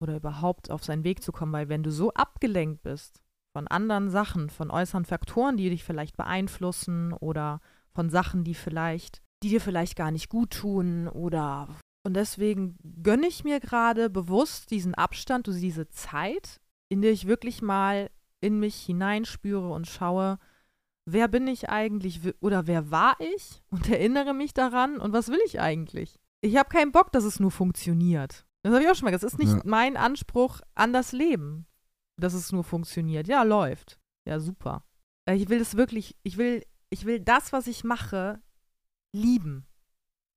oder 0.00 0.16
überhaupt 0.16 0.70
auf 0.70 0.84
seinen 0.84 1.04
Weg 1.04 1.22
zu 1.22 1.32
kommen, 1.32 1.52
weil 1.52 1.68
wenn 1.68 1.82
du 1.82 1.90
so 1.90 2.12
abgelenkt 2.12 2.82
bist 2.82 3.22
von 3.52 3.68
anderen 3.68 4.10
Sachen, 4.10 4.50
von 4.50 4.70
äußeren 4.70 5.04
Faktoren, 5.04 5.56
die 5.56 5.70
dich 5.70 5.84
vielleicht 5.84 6.16
beeinflussen 6.16 7.12
oder 7.12 7.60
von 7.94 8.10
Sachen, 8.10 8.44
die 8.44 8.54
vielleicht, 8.54 9.22
die 9.42 9.48
dir 9.48 9.60
vielleicht 9.60 9.96
gar 9.96 10.10
nicht 10.10 10.28
gut 10.28 10.50
tun 10.50 11.08
oder 11.08 11.68
und 12.06 12.14
deswegen 12.14 12.78
gönne 13.02 13.26
ich 13.26 13.42
mir 13.42 13.58
gerade 13.58 14.08
bewusst 14.10 14.70
diesen 14.70 14.94
Abstand, 14.94 15.48
diese 15.48 15.88
Zeit, 15.88 16.60
in 16.88 17.02
der 17.02 17.10
ich 17.10 17.26
wirklich 17.26 17.62
mal 17.62 18.10
in 18.40 18.58
mich 18.58 18.76
hineinspüre 18.76 19.68
und 19.70 19.86
schaue, 19.86 20.38
wer 21.06 21.28
bin 21.28 21.46
ich 21.46 21.68
eigentlich 21.68 22.20
oder 22.40 22.66
wer 22.66 22.90
war 22.90 23.16
ich 23.20 23.62
und 23.70 23.88
erinnere 23.90 24.34
mich 24.34 24.54
daran 24.54 24.98
und 24.98 25.12
was 25.12 25.28
will 25.28 25.40
ich 25.46 25.60
eigentlich? 25.60 26.18
Ich 26.40 26.56
habe 26.56 26.68
keinen 26.68 26.92
Bock, 26.92 27.12
dass 27.12 27.24
es 27.24 27.40
nur 27.40 27.50
funktioniert. 27.50 28.46
Das 28.62 28.72
habe 28.72 28.82
ich 28.82 28.90
auch 28.90 28.94
schon 28.94 29.06
mal 29.06 29.12
gesagt. 29.12 29.32
Es 29.32 29.34
ist 29.34 29.38
nicht 29.38 29.54
ja. 29.54 29.62
mein 29.64 29.96
Anspruch 29.96 30.60
an 30.74 30.92
das 30.92 31.12
Leben, 31.12 31.66
dass 32.16 32.34
es 32.34 32.52
nur 32.52 32.64
funktioniert. 32.64 33.28
Ja, 33.28 33.42
läuft. 33.42 34.00
Ja, 34.26 34.40
super. 34.40 34.84
Äh, 35.24 35.36
ich 35.36 35.48
will 35.48 35.60
es 35.60 35.76
wirklich, 35.76 36.16
ich 36.24 36.36
will, 36.36 36.64
ich 36.90 37.04
will 37.04 37.20
das, 37.20 37.52
was 37.52 37.68
ich 37.68 37.84
mache, 37.84 38.40
lieben. 39.12 39.66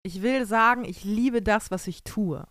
Ich 0.03 0.21
will 0.21 0.45
sagen, 0.45 0.85
ich 0.85 1.03
liebe 1.03 1.41
das, 1.41 1.71
was 1.71 1.87
ich 1.87 2.03
tue. 2.03 2.47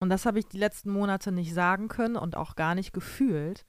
Und 0.00 0.10
das 0.10 0.26
habe 0.26 0.38
ich 0.38 0.46
die 0.46 0.58
letzten 0.58 0.90
Monate 0.90 1.32
nicht 1.32 1.54
sagen 1.54 1.88
können 1.88 2.16
und 2.16 2.36
auch 2.36 2.56
gar 2.56 2.74
nicht 2.74 2.92
gefühlt. 2.92 3.64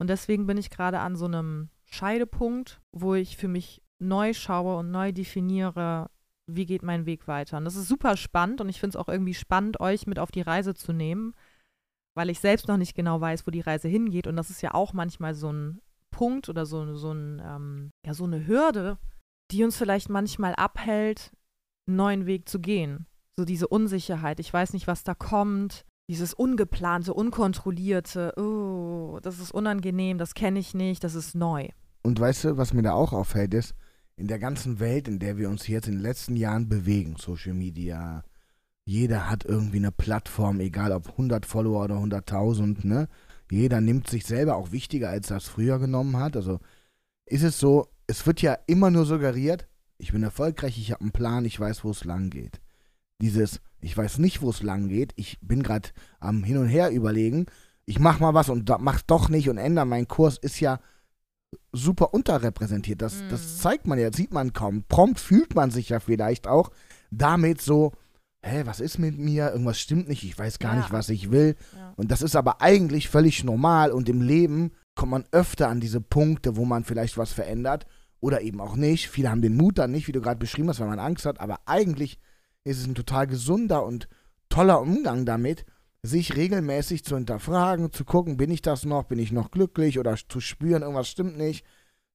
Und 0.00 0.08
deswegen 0.08 0.46
bin 0.46 0.56
ich 0.56 0.70
gerade 0.70 1.00
an 1.00 1.14
so 1.14 1.26
einem 1.26 1.68
Scheidepunkt, 1.84 2.80
wo 2.90 3.14
ich 3.14 3.36
für 3.36 3.48
mich 3.48 3.82
neu 3.98 4.32
schaue 4.32 4.78
und 4.78 4.90
neu 4.90 5.12
definiere, 5.12 6.10
wie 6.46 6.64
geht 6.64 6.82
mein 6.82 7.04
Weg 7.04 7.28
weiter. 7.28 7.58
Und 7.58 7.66
das 7.66 7.76
ist 7.76 7.86
super 7.86 8.16
spannend 8.16 8.62
und 8.62 8.70
ich 8.70 8.80
finde 8.80 8.96
es 8.96 9.00
auch 9.00 9.08
irgendwie 9.08 9.34
spannend, 9.34 9.78
euch 9.78 10.06
mit 10.06 10.18
auf 10.18 10.30
die 10.30 10.40
Reise 10.40 10.74
zu 10.74 10.94
nehmen, 10.94 11.34
weil 12.16 12.30
ich 12.30 12.40
selbst 12.40 12.66
noch 12.66 12.78
nicht 12.78 12.94
genau 12.94 13.20
weiß, 13.20 13.46
wo 13.46 13.50
die 13.50 13.60
Reise 13.60 13.88
hingeht. 13.88 14.26
Und 14.26 14.36
das 14.36 14.48
ist 14.48 14.62
ja 14.62 14.72
auch 14.72 14.94
manchmal 14.94 15.34
so 15.34 15.52
ein 15.52 15.82
Punkt 16.10 16.48
oder 16.48 16.64
so, 16.64 16.94
so, 16.94 17.12
ein, 17.12 17.42
ähm, 17.44 17.90
ja, 18.04 18.14
so 18.14 18.24
eine 18.24 18.46
Hürde, 18.46 18.96
die 19.50 19.64
uns 19.64 19.76
vielleicht 19.76 20.08
manchmal 20.08 20.54
abhält, 20.54 21.30
einen 21.86 21.96
neuen 21.96 22.26
Weg 22.26 22.48
zu 22.48 22.58
gehen. 22.58 23.06
So 23.36 23.44
diese 23.44 23.68
Unsicherheit. 23.68 24.40
Ich 24.40 24.52
weiß 24.52 24.72
nicht, 24.72 24.86
was 24.86 25.04
da 25.04 25.14
kommt 25.14 25.84
dieses 26.10 26.34
ungeplante, 26.34 27.14
unkontrollierte, 27.14 28.34
oh, 28.36 29.20
das 29.22 29.38
ist 29.38 29.52
unangenehm, 29.52 30.18
das 30.18 30.34
kenne 30.34 30.58
ich 30.58 30.74
nicht, 30.74 31.04
das 31.04 31.14
ist 31.14 31.36
neu. 31.36 31.68
Und 32.02 32.18
weißt 32.18 32.44
du, 32.44 32.56
was 32.56 32.72
mir 32.72 32.82
da 32.82 32.94
auch 32.94 33.12
auffällt, 33.12 33.54
ist, 33.54 33.76
in 34.16 34.26
der 34.26 34.40
ganzen 34.40 34.80
Welt, 34.80 35.06
in 35.06 35.20
der 35.20 35.38
wir 35.38 35.48
uns 35.48 35.68
jetzt 35.68 35.86
in 35.86 35.94
den 35.94 36.02
letzten 36.02 36.34
Jahren 36.34 36.68
bewegen, 36.68 37.14
Social 37.16 37.54
Media, 37.54 38.24
jeder 38.84 39.30
hat 39.30 39.44
irgendwie 39.44 39.76
eine 39.76 39.92
Plattform, 39.92 40.58
egal 40.58 40.90
ob 40.90 41.10
100 41.10 41.46
Follower 41.46 41.84
oder 41.84 41.98
100.000, 41.98 42.88
ne? 42.88 43.08
Jeder 43.48 43.80
nimmt 43.80 44.10
sich 44.10 44.26
selber 44.26 44.56
auch 44.56 44.72
wichtiger, 44.72 45.10
als 45.10 45.30
er 45.30 45.36
es 45.36 45.46
früher 45.46 45.78
genommen 45.78 46.16
hat. 46.16 46.34
Also 46.34 46.58
ist 47.26 47.44
es 47.44 47.60
so, 47.60 47.86
es 48.08 48.26
wird 48.26 48.42
ja 48.42 48.58
immer 48.66 48.90
nur 48.90 49.06
suggeriert, 49.06 49.68
ich 49.96 50.10
bin 50.10 50.24
erfolgreich, 50.24 50.76
ich 50.76 50.90
habe 50.90 51.02
einen 51.02 51.12
Plan, 51.12 51.44
ich 51.44 51.60
weiß, 51.60 51.84
wo 51.84 51.90
es 51.90 52.04
lang 52.04 52.30
geht. 52.30 52.60
Dieses, 53.22 53.60
ich 53.80 53.96
weiß 53.96 54.18
nicht, 54.18 54.42
wo 54.42 54.50
es 54.50 54.62
lang 54.62 54.88
geht. 54.88 55.12
Ich 55.16 55.38
bin 55.40 55.62
gerade 55.62 55.90
am 56.18 56.44
Hin 56.44 56.58
und 56.58 56.68
Her 56.68 56.90
überlegen. 56.90 57.46
Ich 57.86 57.98
mach 57.98 58.20
mal 58.20 58.34
was 58.34 58.48
und 58.48 58.70
mach 58.80 59.02
doch 59.02 59.28
nicht 59.28 59.48
und 59.48 59.58
ändere 59.58 59.86
meinen 59.86 60.08
Kurs, 60.08 60.38
ist 60.38 60.60
ja 60.60 60.80
super 61.72 62.14
unterrepräsentiert. 62.14 63.02
Das, 63.02 63.22
mhm. 63.22 63.30
das 63.30 63.58
zeigt 63.58 63.86
man 63.86 63.98
ja, 63.98 64.12
sieht 64.12 64.32
man 64.32 64.52
kaum. 64.52 64.84
Prompt 64.88 65.18
fühlt 65.18 65.54
man 65.54 65.70
sich 65.70 65.88
ja 65.88 66.00
vielleicht 66.00 66.46
auch 66.46 66.70
damit 67.10 67.60
so, 67.60 67.92
hä, 68.42 68.62
was 68.64 68.80
ist 68.80 68.98
mit 68.98 69.18
mir? 69.18 69.50
Irgendwas 69.50 69.80
stimmt 69.80 70.08
nicht, 70.08 70.24
ich 70.24 70.38
weiß 70.38 70.58
gar 70.58 70.74
ja. 70.74 70.80
nicht, 70.80 70.92
was 70.92 71.08
ich 71.08 71.30
will. 71.30 71.56
Ja. 71.76 71.92
Und 71.96 72.10
das 72.10 72.22
ist 72.22 72.36
aber 72.36 72.60
eigentlich 72.60 73.08
völlig 73.08 73.44
normal 73.44 73.92
und 73.92 74.08
im 74.08 74.22
Leben 74.22 74.72
kommt 74.94 75.12
man 75.12 75.24
öfter 75.32 75.68
an 75.68 75.80
diese 75.80 76.00
Punkte, 76.00 76.56
wo 76.56 76.64
man 76.64 76.84
vielleicht 76.84 77.16
was 77.16 77.32
verändert 77.32 77.86
oder 78.20 78.42
eben 78.42 78.60
auch 78.60 78.76
nicht. 78.76 79.08
Viele 79.08 79.30
haben 79.30 79.42
den 79.42 79.56
Mut 79.56 79.78
dann 79.78 79.90
nicht, 79.90 80.08
wie 80.08 80.12
du 80.12 80.20
gerade 80.20 80.38
beschrieben 80.38 80.68
hast, 80.68 80.80
weil 80.80 80.88
man 80.88 80.98
Angst 80.98 81.26
hat, 81.26 81.40
aber 81.40 81.60
eigentlich 81.66 82.18
ist 82.64 82.78
es 82.78 82.86
ein 82.86 82.94
total 82.94 83.26
gesunder 83.26 83.84
und 83.84 84.08
toller 84.48 84.80
Umgang 84.80 85.24
damit, 85.24 85.64
sich 86.02 86.36
regelmäßig 86.36 87.04
zu 87.04 87.16
hinterfragen, 87.16 87.92
zu 87.92 88.04
gucken, 88.04 88.36
bin 88.36 88.50
ich 88.50 88.62
das 88.62 88.84
noch, 88.84 89.04
bin 89.04 89.18
ich 89.18 89.32
noch 89.32 89.50
glücklich 89.50 89.98
oder 89.98 90.16
zu 90.16 90.40
spüren, 90.40 90.82
irgendwas 90.82 91.08
stimmt 91.08 91.36
nicht. 91.36 91.64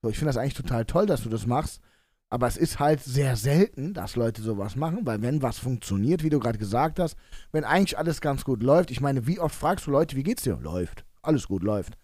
So, 0.01 0.09
ich 0.09 0.17
finde 0.17 0.29
das 0.29 0.37
eigentlich 0.37 0.55
total 0.55 0.85
toll, 0.85 1.05
dass 1.05 1.23
du 1.23 1.29
das 1.29 1.45
machst. 1.45 1.81
Aber 2.29 2.47
es 2.47 2.57
ist 2.57 2.79
halt 2.79 3.03
sehr 3.03 3.35
selten, 3.35 3.93
dass 3.93 4.15
Leute 4.15 4.41
sowas 4.41 4.75
machen, 4.75 5.05
weil 5.05 5.21
wenn 5.21 5.43
was 5.43 5.59
funktioniert, 5.59 6.23
wie 6.23 6.31
du 6.31 6.39
gerade 6.39 6.57
gesagt 6.57 6.99
hast, 6.99 7.15
wenn 7.51 7.63
eigentlich 7.63 7.97
alles 7.97 8.19
ganz 8.19 8.43
gut 8.43 8.63
läuft, 8.63 8.89
ich 8.89 8.99
meine, 8.99 9.27
wie 9.27 9.39
oft 9.39 9.55
fragst 9.55 9.85
du 9.85 9.91
Leute, 9.91 10.15
wie 10.15 10.23
geht's 10.23 10.41
dir? 10.41 10.57
Läuft. 10.57 11.05
Alles 11.21 11.47
gut 11.47 11.63
läuft. 11.63 11.97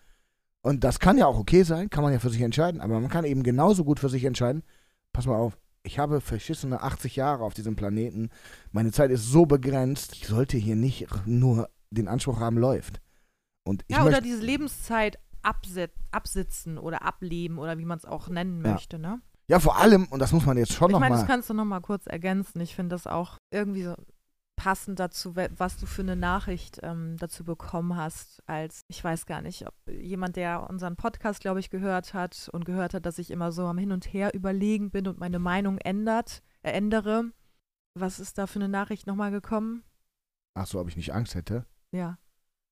Und 0.62 0.84
das 0.84 1.00
kann 1.00 1.18
ja 1.18 1.26
auch 1.26 1.40
okay 1.40 1.64
sein, 1.64 1.90
kann 1.90 2.04
man 2.04 2.14
ja 2.14 2.20
für 2.20 2.30
sich 2.30 2.42
entscheiden, 2.42 2.82
aber 2.82 3.00
man 3.00 3.10
kann 3.10 3.26
eben 3.26 3.42
genauso 3.42 3.84
gut 3.84 4.00
für 4.00 4.10
sich 4.10 4.24
entscheiden, 4.26 4.62
pass 5.12 5.26
mal 5.26 5.36
auf, 5.36 5.58
ich 5.84 6.00
habe 6.00 6.22
verschissene 6.22 6.82
80 6.82 7.16
Jahre 7.16 7.44
auf 7.44 7.54
diesem 7.54 7.76
Planeten. 7.76 8.30
Meine 8.72 8.92
Zeit 8.92 9.12
ist 9.12 9.26
so 9.26 9.46
begrenzt. 9.46 10.14
Ich 10.14 10.28
sollte 10.28 10.58
hier 10.58 10.76
nicht 10.76 11.08
nur 11.26 11.70
den 11.90 12.08
Anspruch 12.08 12.40
haben, 12.40 12.58
läuft. 12.58 13.02
Und 13.64 13.84
ja, 13.90 14.06
oder 14.06 14.22
diese 14.22 14.42
Lebenszeit 14.42 15.20
absitzen 15.42 16.78
oder 16.78 17.04
ableben 17.04 17.58
oder 17.58 17.78
wie 17.78 17.86
man 17.86 17.98
es 17.98 18.06
auch 18.06 18.30
nennen 18.30 18.64
ja. 18.64 18.72
möchte, 18.72 19.00
ne? 19.00 19.22
Ja, 19.48 19.60
vor 19.60 19.78
allem, 19.78 20.06
und 20.06 20.20
das 20.20 20.32
muss 20.32 20.46
man 20.46 20.58
jetzt 20.58 20.72
schon 20.72 20.92
nochmal. 20.92 21.08
Ich 21.08 21.12
meine, 21.12 21.22
das 21.22 21.28
kannst 21.28 21.50
du 21.50 21.54
nochmal 21.54 21.82
kurz 21.82 22.06
ergänzen. 22.06 22.62
Ich 22.62 22.76
finde 22.76 22.96
das 22.96 23.06
auch 23.06 23.38
irgendwie 23.52 23.84
so 23.84 23.96
passend 24.62 25.00
dazu, 25.00 25.36
was 25.36 25.78
du 25.78 25.88
für 25.88 26.04
eine 26.04 26.16
Nachricht 26.16 26.82
ähm, 26.84 27.18
dazu 27.18 27.44
bekommen 27.44 27.96
hast, 27.96 28.44
als 28.46 28.86
ich 28.90 29.04
weiß 29.04 29.26
gar 29.26 29.42
nicht, 29.42 29.66
ob 29.66 29.74
jemand, 29.88 30.36
der 30.36 30.70
unseren 30.70 30.96
Podcast, 30.96 31.42
glaube 31.42 31.60
ich, 31.60 31.72
gehört 31.72 32.14
hat 32.14 32.48
und 32.54 32.64
gehört 32.64 32.94
hat, 32.94 33.08
dass 33.08 33.18
ich 33.18 33.32
immer 33.32 33.52
so 33.52 33.66
am 33.66 33.80
Hin 33.80 33.92
und 33.92 34.14
Her 34.14 34.36
überlegen 34.36 34.92
bin 34.92 35.08
und 35.08 35.18
meine 35.18 35.40
Meinung 35.40 35.80
ändert, 35.80 36.44
äh, 36.62 36.74
ändere. 36.74 37.32
Was 37.96 38.20
ist 38.20 38.38
da 38.38 38.46
für 38.46 38.60
eine 38.60 38.70
Nachricht 38.70 39.08
nochmal 39.08 39.32
gekommen? 39.32 39.82
Ach 40.54 40.68
so, 40.68 40.80
ob 40.80 40.88
ich 40.90 40.96
nicht 40.96 41.12
Angst 41.12 41.34
hätte? 41.34 41.66
Ja. 41.92 42.20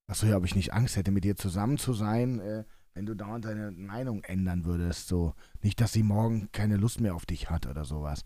Ach 0.07 0.13
so, 0.15 0.27
ja, 0.27 0.37
ob 0.37 0.45
ich 0.45 0.55
nicht 0.55 0.71
Angst 0.73 0.95
hätte, 0.95 1.09
mit 1.09 1.23
dir 1.23 1.37
zusammen 1.37 1.79
zu 1.79 1.93
sein, 1.93 2.39
äh, 2.39 2.65
wenn 2.93 3.07
du 3.07 3.15
dauernd 3.15 3.45
deine 3.45 3.71
Meinung 3.71 4.23
ändern 4.25 4.63
würdest. 4.63 5.07
So, 5.07 5.33
nicht, 5.63 5.81
dass 5.81 5.93
sie 5.93 6.03
morgen 6.03 6.49
keine 6.51 6.77
Lust 6.77 7.01
mehr 7.01 7.15
auf 7.15 7.25
dich 7.25 7.49
hat 7.49 7.65
oder 7.65 7.83
sowas. 7.83 8.25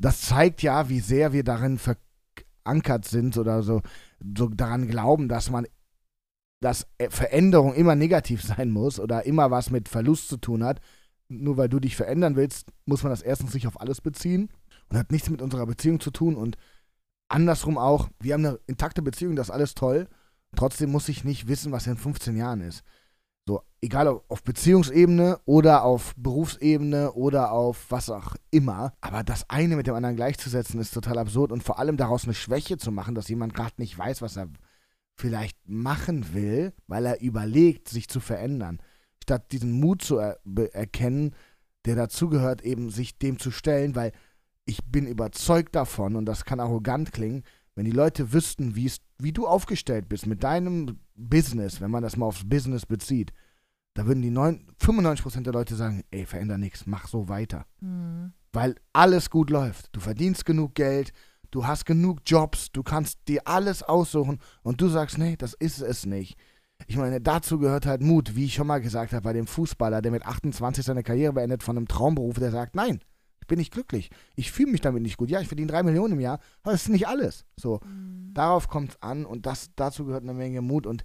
Das 0.00 0.20
zeigt 0.20 0.62
ja, 0.62 0.88
wie 0.88 1.00
sehr 1.00 1.32
wir 1.32 1.42
darin 1.42 1.76
ver 1.76 1.96
verankert 2.68 3.06
sind 3.06 3.38
oder 3.38 3.62
so, 3.62 3.82
so 4.36 4.48
daran 4.48 4.88
glauben, 4.88 5.28
dass 5.28 5.50
man 5.50 5.66
dass 6.60 6.88
Veränderung 7.10 7.72
immer 7.74 7.94
negativ 7.94 8.42
sein 8.56 8.70
muss 8.70 8.98
oder 8.98 9.24
immer 9.26 9.50
was 9.50 9.70
mit 9.70 9.88
Verlust 9.88 10.28
zu 10.28 10.38
tun 10.38 10.64
hat. 10.64 10.80
Nur 11.28 11.56
weil 11.56 11.68
du 11.68 11.78
dich 11.78 11.94
verändern 11.94 12.36
willst, 12.36 12.72
muss 12.84 13.02
man 13.02 13.10
das 13.10 13.22
erstens 13.22 13.52
sich 13.52 13.66
auf 13.66 13.80
alles 13.80 14.00
beziehen 14.00 14.48
und 14.88 14.96
hat 14.96 15.12
nichts 15.12 15.30
mit 15.30 15.40
unserer 15.40 15.66
Beziehung 15.66 16.00
zu 16.00 16.10
tun. 16.10 16.34
Und 16.34 16.56
andersrum 17.28 17.78
auch, 17.78 18.08
wir 18.18 18.34
haben 18.34 18.44
eine 18.44 18.58
intakte 18.66 19.02
Beziehung, 19.02 19.36
das 19.36 19.48
ist 19.48 19.54
alles 19.54 19.74
toll. 19.74 20.08
Trotzdem 20.56 20.90
muss 20.90 21.08
ich 21.08 21.24
nicht 21.24 21.46
wissen, 21.46 21.70
was 21.70 21.86
in 21.86 21.96
15 21.96 22.36
Jahren 22.36 22.62
ist. 22.62 22.82
So, 23.48 23.62
egal 23.80 24.08
ob 24.08 24.30
auf 24.30 24.42
Beziehungsebene 24.42 25.40
oder 25.46 25.82
auf 25.82 26.12
Berufsebene 26.18 27.12
oder 27.12 27.50
auf 27.50 27.86
was 27.88 28.10
auch 28.10 28.36
immer. 28.50 28.92
Aber 29.00 29.24
das 29.24 29.48
eine 29.48 29.74
mit 29.76 29.86
dem 29.86 29.94
anderen 29.94 30.16
gleichzusetzen 30.16 30.78
ist 30.78 30.92
total 30.92 31.16
absurd 31.16 31.50
und 31.50 31.62
vor 31.62 31.78
allem 31.78 31.96
daraus 31.96 32.24
eine 32.24 32.34
Schwäche 32.34 32.76
zu 32.76 32.92
machen, 32.92 33.14
dass 33.14 33.30
jemand 33.30 33.54
gerade 33.54 33.72
nicht 33.78 33.96
weiß, 33.96 34.20
was 34.20 34.36
er 34.36 34.50
vielleicht 35.16 35.56
machen 35.66 36.34
will, 36.34 36.74
weil 36.88 37.06
er 37.06 37.22
überlegt, 37.22 37.88
sich 37.88 38.08
zu 38.08 38.20
verändern. 38.20 38.82
Statt 39.22 39.50
diesen 39.50 39.72
Mut 39.72 40.02
zu 40.02 40.18
er 40.18 40.38
erkennen, 40.74 41.34
der 41.86 41.96
dazugehört, 41.96 42.60
eben 42.60 42.90
sich 42.90 43.16
dem 43.16 43.38
zu 43.38 43.50
stellen, 43.50 43.94
weil 43.94 44.12
ich 44.66 44.84
bin 44.84 45.06
überzeugt 45.06 45.74
davon, 45.74 46.16
und 46.16 46.26
das 46.26 46.44
kann 46.44 46.60
arrogant 46.60 47.12
klingen, 47.12 47.44
wenn 47.74 47.86
die 47.86 47.92
Leute 47.92 48.34
wüssten, 48.34 48.76
wie 48.76 49.32
du 49.32 49.46
aufgestellt 49.46 50.06
bist 50.06 50.26
mit 50.26 50.44
deinem 50.44 50.98
Business, 51.18 51.80
wenn 51.80 51.90
man 51.90 52.02
das 52.02 52.16
mal 52.16 52.26
aufs 52.26 52.48
Business 52.48 52.86
bezieht, 52.86 53.32
da 53.94 54.06
würden 54.06 54.22
die 54.22 54.30
9, 54.30 54.64
95% 54.80 55.42
der 55.42 55.52
Leute 55.52 55.74
sagen, 55.74 56.04
ey, 56.10 56.24
veränder 56.24 56.56
nichts, 56.56 56.86
mach 56.86 57.08
so 57.08 57.28
weiter. 57.28 57.66
Mhm. 57.80 58.32
Weil 58.52 58.76
alles 58.92 59.28
gut 59.28 59.50
läuft. 59.50 59.88
Du 59.92 60.00
verdienst 60.00 60.44
genug 60.44 60.74
Geld, 60.74 61.12
du 61.50 61.66
hast 61.66 61.84
genug 61.84 62.20
Jobs, 62.24 62.70
du 62.70 62.82
kannst 62.82 63.18
dir 63.26 63.46
alles 63.46 63.82
aussuchen 63.82 64.38
und 64.62 64.80
du 64.80 64.88
sagst, 64.88 65.18
nee, 65.18 65.36
das 65.36 65.54
ist 65.54 65.80
es 65.80 66.06
nicht. 66.06 66.38
Ich 66.86 66.96
meine, 66.96 67.20
dazu 67.20 67.58
gehört 67.58 67.86
halt 67.86 68.00
Mut, 68.02 68.36
wie 68.36 68.44
ich 68.44 68.54
schon 68.54 68.68
mal 68.68 68.80
gesagt 68.80 69.12
habe, 69.12 69.24
bei 69.24 69.32
dem 69.32 69.48
Fußballer, 69.48 70.00
der 70.00 70.12
mit 70.12 70.24
28 70.24 70.84
seine 70.84 71.02
Karriere 71.02 71.32
beendet 71.32 71.64
von 71.64 71.76
einem 71.76 71.88
Traumberuf, 71.88 72.38
der 72.38 72.52
sagt, 72.52 72.76
nein, 72.76 73.00
bin 73.48 73.58
ich 73.58 73.70
glücklich. 73.70 74.10
Ich 74.36 74.52
fühle 74.52 74.70
mich 74.70 74.80
damit 74.80 75.02
nicht 75.02 75.16
gut. 75.16 75.30
Ja, 75.30 75.40
ich 75.40 75.48
verdiene 75.48 75.70
drei 75.70 75.82
Millionen 75.82 76.14
im 76.14 76.20
Jahr, 76.20 76.40
aber 76.62 76.72
das 76.72 76.82
ist 76.82 76.88
nicht 76.88 77.08
alles. 77.08 77.44
So, 77.56 77.80
mhm. 77.84 78.30
darauf 78.32 78.68
kommt 78.68 78.90
es 78.92 79.02
an 79.02 79.24
und 79.24 79.46
das, 79.46 79.70
dazu 79.74 80.04
gehört 80.04 80.22
eine 80.22 80.34
Menge 80.34 80.60
Mut 80.60 80.86
und 80.86 81.04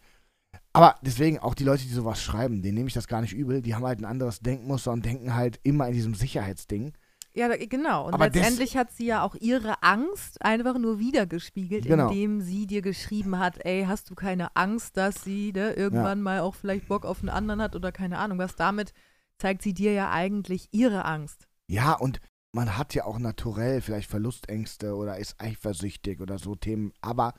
aber 0.72 0.96
deswegen 1.02 1.40
auch 1.40 1.56
die 1.56 1.64
Leute, 1.64 1.84
die 1.84 1.94
sowas 1.94 2.22
schreiben, 2.22 2.62
denen 2.62 2.76
nehme 2.76 2.88
ich 2.88 2.94
das 2.94 3.08
gar 3.08 3.22
nicht 3.22 3.34
übel. 3.34 3.62
Die 3.62 3.76
haben 3.76 3.86
halt 3.86 4.00
ein 4.00 4.06
anderes 4.06 4.40
Denkmuster 4.40 4.92
und 4.92 5.06
denken 5.06 5.36
halt 5.36 5.60
immer 5.64 5.88
in 5.88 5.94
diesem 5.94 6.16
Sicherheitsding. 6.16 6.94
Ja, 7.36 7.48
genau. 7.56 8.06
Und 8.06 8.14
Aber 8.14 8.26
letztendlich 8.26 8.78
hat 8.78 8.92
sie 8.92 9.08
ja 9.08 9.24
auch 9.24 9.36
ihre 9.36 9.82
Angst 9.82 10.44
einfach 10.44 10.78
nur 10.78 11.00
wiedergespiegelt, 11.00 11.86
genau. 11.86 12.10
indem 12.10 12.42
sie 12.42 12.68
dir 12.68 12.84
geschrieben 12.84 13.40
hat, 13.40 13.66
ey, 13.66 13.86
hast 13.88 14.10
du 14.10 14.16
keine 14.16 14.56
Angst, 14.56 14.98
dass 14.98 15.24
sie 15.24 15.52
ne, 15.52 15.74
irgendwann 15.74 16.20
ja. 16.20 16.24
mal 16.24 16.40
auch 16.42 16.54
vielleicht 16.54 16.88
Bock 16.88 17.06
auf 17.06 17.20
einen 17.20 17.30
anderen 17.30 17.62
hat 17.62 17.76
oder 17.76 17.92
keine 17.92 18.20
Ahnung 18.20 18.38
was. 18.38 18.56
Damit 18.56 18.94
zeigt 19.40 19.64
sie 19.64 19.74
dir 19.74 19.94
ja 19.94 20.12
eigentlich 20.12 20.70
ihre 20.72 21.06
Angst. 21.06 21.48
Ja, 21.68 21.94
und 21.94 22.20
man 22.54 22.78
hat 22.78 22.94
ja 22.94 23.06
auch 23.06 23.20
naturell 23.20 23.82
vielleicht 23.82 24.10
Verlustängste 24.10 24.96
oder 24.96 25.18
ist 25.18 25.36
eifersüchtig 25.40 26.22
oder 26.22 26.38
so 26.38 26.56
Themen. 26.56 26.94
Aber 27.02 27.34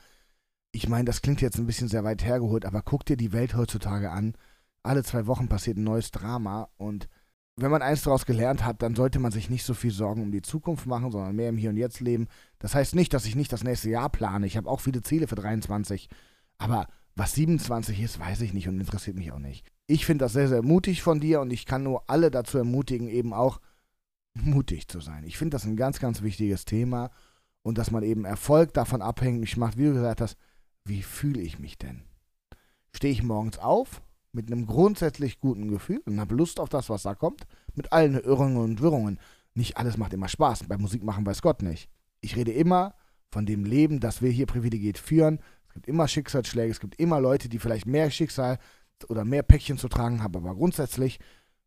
ich 0.71 0.89
meine, 0.89 1.05
das 1.05 1.21
klingt 1.21 1.41
jetzt 1.41 1.57
ein 1.57 1.65
bisschen 1.65 1.87
sehr 1.87 2.03
weit 2.03 2.23
hergeholt, 2.23 2.65
aber 2.65 2.81
guck 2.81 3.05
dir 3.05 3.17
die 3.17 3.31
Welt 3.31 3.55
heutzutage 3.55 4.11
an. 4.11 4.35
Alle 4.83 5.03
zwei 5.03 5.25
Wochen 5.25 5.47
passiert 5.47 5.77
ein 5.77 5.83
neues 5.83 6.11
Drama 6.11 6.69
und 6.77 7.07
wenn 7.57 7.71
man 7.71 7.81
eins 7.81 8.03
daraus 8.03 8.25
gelernt 8.25 8.65
hat, 8.65 8.81
dann 8.81 8.95
sollte 8.95 9.19
man 9.19 9.31
sich 9.31 9.49
nicht 9.49 9.63
so 9.63 9.73
viel 9.73 9.91
Sorgen 9.91 10.21
um 10.21 10.31
die 10.31 10.41
Zukunft 10.41 10.87
machen, 10.87 11.11
sondern 11.11 11.37
mehr 11.37 11.47
im 11.47 11.57
Hier 11.57 11.69
und 11.69 11.77
Jetzt 11.77 12.01
leben. 12.01 12.27
Das 12.59 12.75
heißt 12.75 12.95
nicht, 12.95 13.13
dass 13.13 13.25
ich 13.25 13.35
nicht 13.35 13.53
das 13.53 13.63
nächste 13.63 13.89
Jahr 13.89 14.09
plane. 14.09 14.45
Ich 14.45 14.57
habe 14.57 14.69
auch 14.69 14.81
viele 14.81 15.01
Ziele 15.01 15.27
für 15.27 15.35
23. 15.35 16.09
Aber 16.57 16.87
was 17.15 17.33
27 17.35 18.01
ist, 18.01 18.19
weiß 18.19 18.41
ich 18.41 18.53
nicht 18.53 18.67
und 18.67 18.77
interessiert 18.77 19.15
mich 19.15 19.31
auch 19.31 19.39
nicht. 19.39 19.65
Ich 19.87 20.05
finde 20.05 20.25
das 20.25 20.33
sehr, 20.33 20.49
sehr 20.49 20.63
mutig 20.63 21.01
von 21.01 21.21
dir 21.21 21.39
und 21.39 21.53
ich 21.53 21.65
kann 21.65 21.83
nur 21.83 22.09
alle 22.09 22.29
dazu 22.29 22.57
ermutigen, 22.57 23.07
eben 23.07 23.33
auch 23.33 23.61
mutig 24.35 24.87
zu 24.87 24.99
sein. 24.99 25.23
Ich 25.23 25.37
finde 25.37 25.55
das 25.55 25.65
ein 25.65 25.75
ganz, 25.75 25.99
ganz 25.99 26.21
wichtiges 26.21 26.65
Thema 26.65 27.11
und 27.63 27.77
dass 27.77 27.91
man 27.91 28.03
eben 28.03 28.25
Erfolg 28.25 28.73
davon 28.73 29.01
abhängig 29.01 29.57
macht, 29.57 29.77
wie 29.77 29.85
du 29.85 29.93
gesagt 29.93 30.21
hast, 30.21 30.37
wie 30.83 31.01
fühle 31.01 31.41
ich 31.41 31.57
mich 31.57 31.77
denn? 31.77 32.03
Stehe 32.93 33.11
ich 33.11 33.23
morgens 33.23 33.57
auf 33.57 34.01
mit 34.31 34.51
einem 34.51 34.67
grundsätzlich 34.67 35.39
guten 35.39 35.69
Gefühl 35.69 36.01
und 36.05 36.19
habe 36.19 36.35
Lust 36.35 36.59
auf 36.59 36.69
das, 36.69 36.89
was 36.89 37.03
da 37.03 37.15
kommt, 37.15 37.47
mit 37.73 37.91
allen 37.91 38.19
Irrungen 38.19 38.57
und 38.57 38.81
Wirrungen. 38.81 39.19
Nicht 39.53 39.77
alles 39.77 39.97
macht 39.97 40.13
immer 40.13 40.27
Spaß, 40.27 40.65
bei 40.67 40.77
Musik 40.77 41.03
machen 41.03 41.25
weiß 41.25 41.41
Gott 41.41 41.61
nicht. 41.61 41.89
Ich 42.21 42.35
rede 42.35 42.51
immer 42.51 42.93
von 43.31 43.45
dem 43.45 43.63
Leben, 43.63 43.99
das 43.99 44.21
wir 44.21 44.29
hier 44.29 44.45
privilegiert 44.45 44.97
führen. 44.97 45.39
Es 45.67 45.73
gibt 45.73 45.87
immer 45.87 46.07
Schicksalsschläge, 46.07 46.71
es 46.71 46.79
gibt 46.79 46.99
immer 46.99 47.19
Leute, 47.19 47.49
die 47.49 47.59
vielleicht 47.59 47.85
mehr 47.85 48.11
Schicksal 48.11 48.59
oder 49.07 49.25
mehr 49.25 49.43
Päckchen 49.43 49.77
zu 49.77 49.87
tragen 49.87 50.21
haben, 50.21 50.35
aber 50.35 50.55
grundsätzlich 50.55 51.19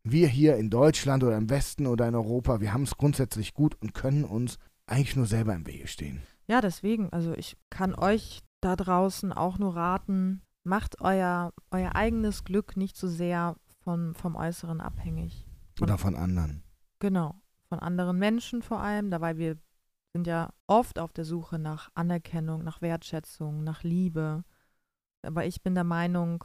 wir 0.04 0.28
hier 0.28 0.56
in 0.56 0.70
Deutschland 0.70 1.22
oder 1.22 1.36
im 1.36 1.50
Westen 1.50 1.86
oder 1.86 2.08
in 2.08 2.14
Europa, 2.14 2.60
wir 2.60 2.72
haben 2.72 2.84
es 2.84 2.96
grundsätzlich 2.96 3.54
gut 3.54 3.76
und 3.80 3.94
können 3.94 4.24
uns 4.24 4.58
eigentlich 4.86 5.16
nur 5.16 5.26
selber 5.26 5.54
im 5.54 5.66
Wege 5.66 5.86
stehen. 5.86 6.22
Ja, 6.46 6.60
deswegen, 6.60 7.12
also 7.12 7.34
ich 7.34 7.56
kann 7.70 7.94
euch 7.94 8.40
da 8.60 8.74
draußen 8.74 9.32
auch 9.32 9.58
nur 9.58 9.76
raten, 9.76 10.42
macht 10.64 11.00
euer, 11.00 11.52
euer 11.70 11.94
eigenes 11.94 12.44
Glück 12.44 12.76
nicht 12.76 12.96
so 12.96 13.06
sehr 13.08 13.56
von, 13.84 14.14
vom 14.14 14.34
Äußeren 14.34 14.80
abhängig. 14.80 15.46
Von, 15.76 15.88
oder 15.88 15.98
von 15.98 16.14
anderen. 16.14 16.62
Genau, 16.98 17.40
von 17.68 17.78
anderen 17.78 18.18
Menschen 18.18 18.62
vor 18.62 18.80
allem, 18.80 19.10
dabei 19.10 19.36
wir 19.36 19.58
sind 20.14 20.26
ja 20.26 20.52
oft 20.66 20.98
auf 20.98 21.12
der 21.12 21.24
Suche 21.24 21.58
nach 21.58 21.90
Anerkennung, 21.94 22.64
nach 22.64 22.80
Wertschätzung, 22.80 23.62
nach 23.62 23.82
Liebe. 23.82 24.42
Aber 25.22 25.46
ich 25.46 25.62
bin 25.62 25.74
der 25.74 25.84
Meinung, 25.84 26.44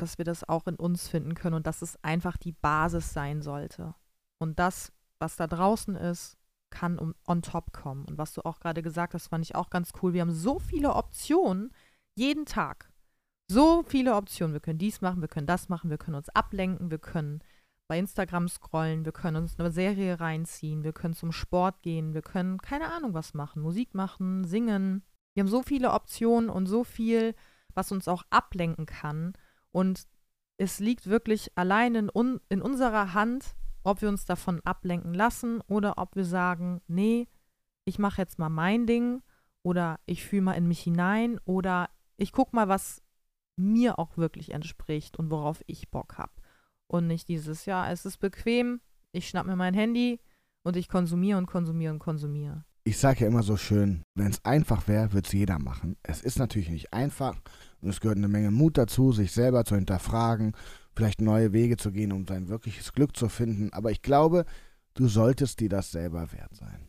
dass 0.00 0.18
wir 0.18 0.24
das 0.24 0.48
auch 0.48 0.66
in 0.66 0.76
uns 0.76 1.08
finden 1.08 1.34
können 1.34 1.56
und 1.56 1.66
dass 1.66 1.82
es 1.82 2.02
einfach 2.02 2.36
die 2.36 2.52
Basis 2.52 3.12
sein 3.12 3.42
sollte. 3.42 3.94
Und 4.38 4.58
das, 4.58 4.92
was 5.18 5.36
da 5.36 5.46
draußen 5.46 5.96
ist, 5.96 6.36
kann 6.70 6.98
um, 6.98 7.14
on 7.26 7.42
top 7.42 7.72
kommen. 7.72 8.04
Und 8.04 8.18
was 8.18 8.32
du 8.34 8.42
auch 8.44 8.60
gerade 8.60 8.82
gesagt 8.82 9.14
hast, 9.14 9.28
fand 9.28 9.44
ich 9.44 9.54
auch 9.54 9.70
ganz 9.70 9.92
cool. 10.02 10.12
Wir 10.12 10.20
haben 10.20 10.32
so 10.32 10.58
viele 10.58 10.94
Optionen 10.94 11.72
jeden 12.14 12.46
Tag. 12.46 12.92
So 13.50 13.82
viele 13.82 14.14
Optionen. 14.14 14.52
Wir 14.52 14.60
können 14.60 14.78
dies 14.78 15.00
machen, 15.00 15.20
wir 15.20 15.28
können 15.28 15.46
das 15.46 15.68
machen, 15.68 15.90
wir 15.90 15.98
können 15.98 16.16
uns 16.16 16.28
ablenken, 16.28 16.90
wir 16.90 16.98
können 16.98 17.40
bei 17.88 17.98
Instagram 17.98 18.48
scrollen, 18.48 19.06
wir 19.06 19.12
können 19.12 19.38
uns 19.38 19.58
eine 19.58 19.70
Serie 19.70 20.20
reinziehen, 20.20 20.84
wir 20.84 20.92
können 20.92 21.14
zum 21.14 21.32
Sport 21.32 21.80
gehen, 21.80 22.12
wir 22.12 22.20
können 22.20 22.58
keine 22.58 22.92
Ahnung 22.92 23.14
was 23.14 23.32
machen, 23.32 23.62
Musik 23.62 23.94
machen, 23.94 24.44
singen. 24.44 25.02
Wir 25.32 25.42
haben 25.42 25.48
so 25.48 25.62
viele 25.62 25.92
Optionen 25.92 26.50
und 26.50 26.66
so 26.66 26.84
viel, 26.84 27.34
was 27.72 27.90
uns 27.90 28.06
auch 28.06 28.24
ablenken 28.28 28.84
kann. 28.84 29.32
Und 29.78 30.08
es 30.56 30.80
liegt 30.80 31.06
wirklich 31.06 31.56
allein 31.56 31.94
in, 31.94 32.10
un 32.12 32.40
in 32.48 32.62
unserer 32.62 33.14
Hand, 33.14 33.54
ob 33.84 34.02
wir 34.02 34.08
uns 34.08 34.24
davon 34.24 34.60
ablenken 34.64 35.14
lassen 35.14 35.60
oder 35.68 35.98
ob 35.98 36.16
wir 36.16 36.24
sagen, 36.24 36.80
nee, 36.88 37.28
ich 37.84 38.00
mache 38.00 38.20
jetzt 38.20 38.40
mal 38.40 38.48
mein 38.48 38.88
Ding 38.88 39.22
oder 39.62 40.00
ich 40.04 40.26
fühle 40.26 40.42
mal 40.42 40.54
in 40.54 40.66
mich 40.66 40.80
hinein 40.80 41.38
oder 41.44 41.90
ich 42.16 42.32
gucke 42.32 42.56
mal, 42.56 42.66
was 42.66 43.04
mir 43.54 44.00
auch 44.00 44.16
wirklich 44.16 44.50
entspricht 44.50 45.16
und 45.16 45.30
worauf 45.30 45.62
ich 45.68 45.92
Bock 45.92 46.18
habe. 46.18 46.32
Und 46.88 47.06
nicht 47.06 47.28
dieses, 47.28 47.64
ja, 47.64 47.88
es 47.88 48.04
ist 48.04 48.18
bequem, 48.18 48.80
ich 49.12 49.28
schnapp 49.28 49.46
mir 49.46 49.54
mein 49.54 49.74
Handy 49.74 50.18
und 50.64 50.74
ich 50.74 50.88
konsumiere 50.88 51.38
und 51.38 51.46
konsumiere 51.46 51.92
und 51.92 52.00
konsumiere. 52.00 52.64
Ich 52.88 52.96
sage 52.96 53.20
ja 53.20 53.26
immer 53.26 53.42
so 53.42 53.58
schön, 53.58 54.02
wenn 54.14 54.30
es 54.30 54.42
einfach 54.46 54.88
wäre, 54.88 55.12
würde 55.12 55.26
es 55.26 55.32
jeder 55.34 55.58
machen. 55.58 55.98
Es 56.02 56.22
ist 56.22 56.38
natürlich 56.38 56.70
nicht 56.70 56.94
einfach 56.94 57.36
und 57.82 57.90
es 57.90 58.00
gehört 58.00 58.16
eine 58.16 58.28
Menge 58.28 58.50
Mut 58.50 58.78
dazu, 58.78 59.12
sich 59.12 59.32
selber 59.32 59.66
zu 59.66 59.74
hinterfragen, 59.74 60.54
vielleicht 60.96 61.20
neue 61.20 61.52
Wege 61.52 61.76
zu 61.76 61.92
gehen, 61.92 62.12
um 62.12 62.26
sein 62.26 62.48
wirkliches 62.48 62.94
Glück 62.94 63.14
zu 63.14 63.28
finden. 63.28 63.70
Aber 63.74 63.90
ich 63.90 64.00
glaube, 64.00 64.46
du 64.94 65.06
solltest 65.06 65.60
dir 65.60 65.68
das 65.68 65.90
selber 65.90 66.32
wert 66.32 66.56
sein. 66.56 66.88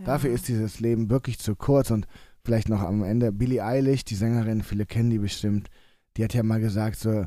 Ja. 0.00 0.04
Dafür 0.04 0.32
ist 0.32 0.48
dieses 0.48 0.80
Leben 0.80 1.08
wirklich 1.08 1.38
zu 1.38 1.56
kurz 1.56 1.90
und 1.90 2.06
vielleicht 2.44 2.68
noch 2.68 2.82
am 2.82 3.02
Ende 3.02 3.32
Billie 3.32 3.64
Eilish, 3.64 4.04
die 4.04 4.16
Sängerin, 4.16 4.62
viele 4.62 4.84
kennen 4.84 5.08
die 5.08 5.18
bestimmt, 5.18 5.70
die 6.18 6.24
hat 6.24 6.34
ja 6.34 6.42
mal 6.42 6.60
gesagt 6.60 6.98
so, 6.98 7.24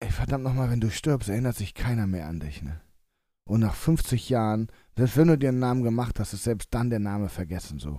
ey 0.00 0.10
verdammt 0.10 0.44
nochmal, 0.44 0.70
wenn 0.70 0.82
du 0.82 0.90
stirbst, 0.90 1.30
erinnert 1.30 1.56
sich 1.56 1.72
keiner 1.72 2.06
mehr 2.06 2.26
an 2.26 2.40
dich, 2.40 2.60
ne? 2.60 2.78
Und 3.50 3.62
nach 3.62 3.74
50 3.74 4.28
Jahren, 4.28 4.68
selbst 4.96 5.16
wenn 5.16 5.26
du 5.26 5.36
dir 5.36 5.48
einen 5.48 5.58
Namen 5.58 5.82
gemacht 5.82 6.20
hast, 6.20 6.34
ist 6.34 6.44
selbst 6.44 6.72
dann 6.72 6.88
der 6.88 7.00
Name 7.00 7.28
vergessen 7.28 7.80
so. 7.80 7.98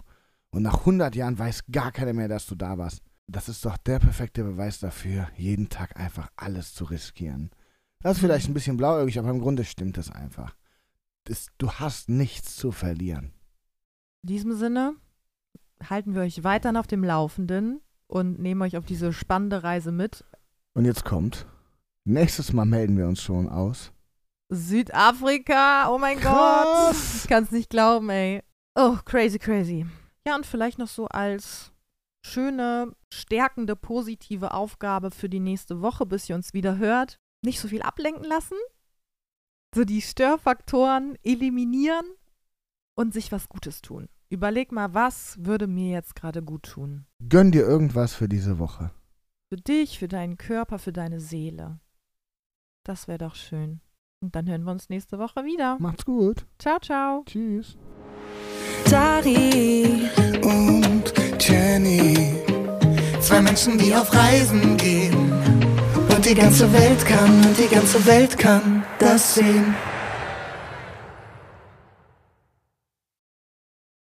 Und 0.49 0.63
nach 0.63 0.79
100 0.79 1.13
Jahren 1.13 1.37
weiß 1.37 1.63
gar 1.69 1.91
keiner 1.91 2.13
mehr, 2.13 2.29
dass 2.29 2.45
du 2.45 2.55
da 2.55 2.77
warst. 2.77 3.01
Das 3.27 3.49
ist 3.49 3.65
doch 3.65 3.75
der 3.75 3.99
perfekte 3.99 4.45
Beweis 4.45 4.79
dafür, 4.79 5.27
jeden 5.35 5.67
Tag 5.67 5.99
einfach 5.99 6.29
alles 6.37 6.73
zu 6.73 6.85
riskieren. 6.85 7.51
Das 7.99 8.13
ist 8.13 8.19
vielleicht 8.21 8.47
ein 8.47 8.53
bisschen 8.53 8.77
blauäugig, 8.77 9.19
aber 9.19 9.29
im 9.29 9.41
Grunde 9.41 9.65
stimmt 9.65 9.97
es 9.97 10.09
einfach. 10.09 10.55
Das, 11.25 11.47
du 11.57 11.69
hast 11.69 12.07
nichts 12.07 12.55
zu 12.55 12.71
verlieren. 12.71 13.33
In 14.23 14.27
diesem 14.27 14.53
Sinne 14.53 14.93
halten 15.83 16.15
wir 16.15 16.21
euch 16.21 16.45
weiterhin 16.45 16.77
auf 16.77 16.87
dem 16.87 17.03
Laufenden 17.03 17.81
und 18.07 18.39
nehmen 18.39 18.61
euch 18.61 18.77
auf 18.77 18.85
diese 18.85 19.11
spannende 19.11 19.63
Reise 19.63 19.91
mit. 19.91 20.23
Und 20.75 20.85
jetzt 20.85 21.03
kommt, 21.03 21.45
nächstes 22.05 22.53
Mal 22.53 22.63
melden 22.65 22.97
wir 22.97 23.09
uns 23.09 23.21
schon 23.21 23.49
aus. 23.49 23.91
Südafrika, 24.53 25.89
oh 25.89 25.97
mein 25.97 26.19
Krass. 26.19 26.87
Gott. 26.87 27.21
Ich 27.23 27.27
kann 27.29 27.45
es 27.45 27.51
nicht 27.51 27.69
glauben, 27.69 28.09
ey. 28.09 28.43
Oh, 28.75 28.97
crazy, 29.05 29.39
crazy. 29.39 29.85
Ja, 30.27 30.35
und 30.35 30.45
vielleicht 30.45 30.77
noch 30.77 30.89
so 30.89 31.07
als 31.07 31.71
schöne, 32.25 32.93
stärkende, 33.11 33.75
positive 33.75 34.53
Aufgabe 34.53 35.11
für 35.11 35.29
die 35.29 35.39
nächste 35.39 35.81
Woche, 35.81 36.05
bis 36.05 36.29
ihr 36.29 36.35
uns 36.35 36.53
wieder 36.53 36.77
hört. 36.77 37.17
Nicht 37.43 37.59
so 37.59 37.69
viel 37.69 37.81
ablenken 37.81 38.25
lassen, 38.25 38.57
so 39.73 39.85
die 39.85 40.01
Störfaktoren 40.01 41.17
eliminieren 41.23 42.05
und 42.95 43.13
sich 43.13 43.31
was 43.31 43.49
Gutes 43.49 43.81
tun. 43.81 44.09
Überleg 44.29 44.71
mal, 44.71 44.93
was 44.93 45.43
würde 45.43 45.67
mir 45.67 45.91
jetzt 45.91 46.15
gerade 46.15 46.43
gut 46.43 46.63
tun? 46.63 47.05
Gönn 47.27 47.51
dir 47.51 47.63
irgendwas 47.63 48.13
für 48.13 48.29
diese 48.29 48.59
Woche. 48.59 48.91
Für 49.49 49.57
dich, 49.57 49.97
für 49.97 50.07
deinen 50.07 50.37
Körper, 50.37 50.77
für 50.77 50.93
deine 50.93 51.19
Seele. 51.19 51.79
Das 52.85 53.07
wäre 53.07 53.17
doch 53.17 53.35
schön. 53.35 53.81
Und 54.23 54.35
dann 54.35 54.47
hören 54.47 54.63
wir 54.63 54.71
uns 54.71 54.87
nächste 54.89 55.17
Woche 55.17 55.43
wieder. 55.43 55.77
Macht's 55.79 56.05
gut. 56.05 56.45
Ciao, 56.59 56.77
ciao. 56.79 57.23
Tschüss. 57.25 57.75
Dari 58.87 60.09
und 60.43 61.11
Jenny. 61.39 62.35
Zwei 63.19 63.41
Menschen, 63.41 63.79
die 63.79 63.95
auf 63.95 64.13
Reisen 64.13 64.77
gehen. 64.77 65.33
Und 66.15 66.23
die 66.23 66.35
ganze 66.35 66.71
Welt 66.71 67.03
kann, 67.03 67.45
und 67.45 67.57
die 67.57 67.73
ganze 67.73 68.05
Welt 68.05 68.37
kann 68.37 68.83
das 68.99 69.33
sehen. 69.33 69.73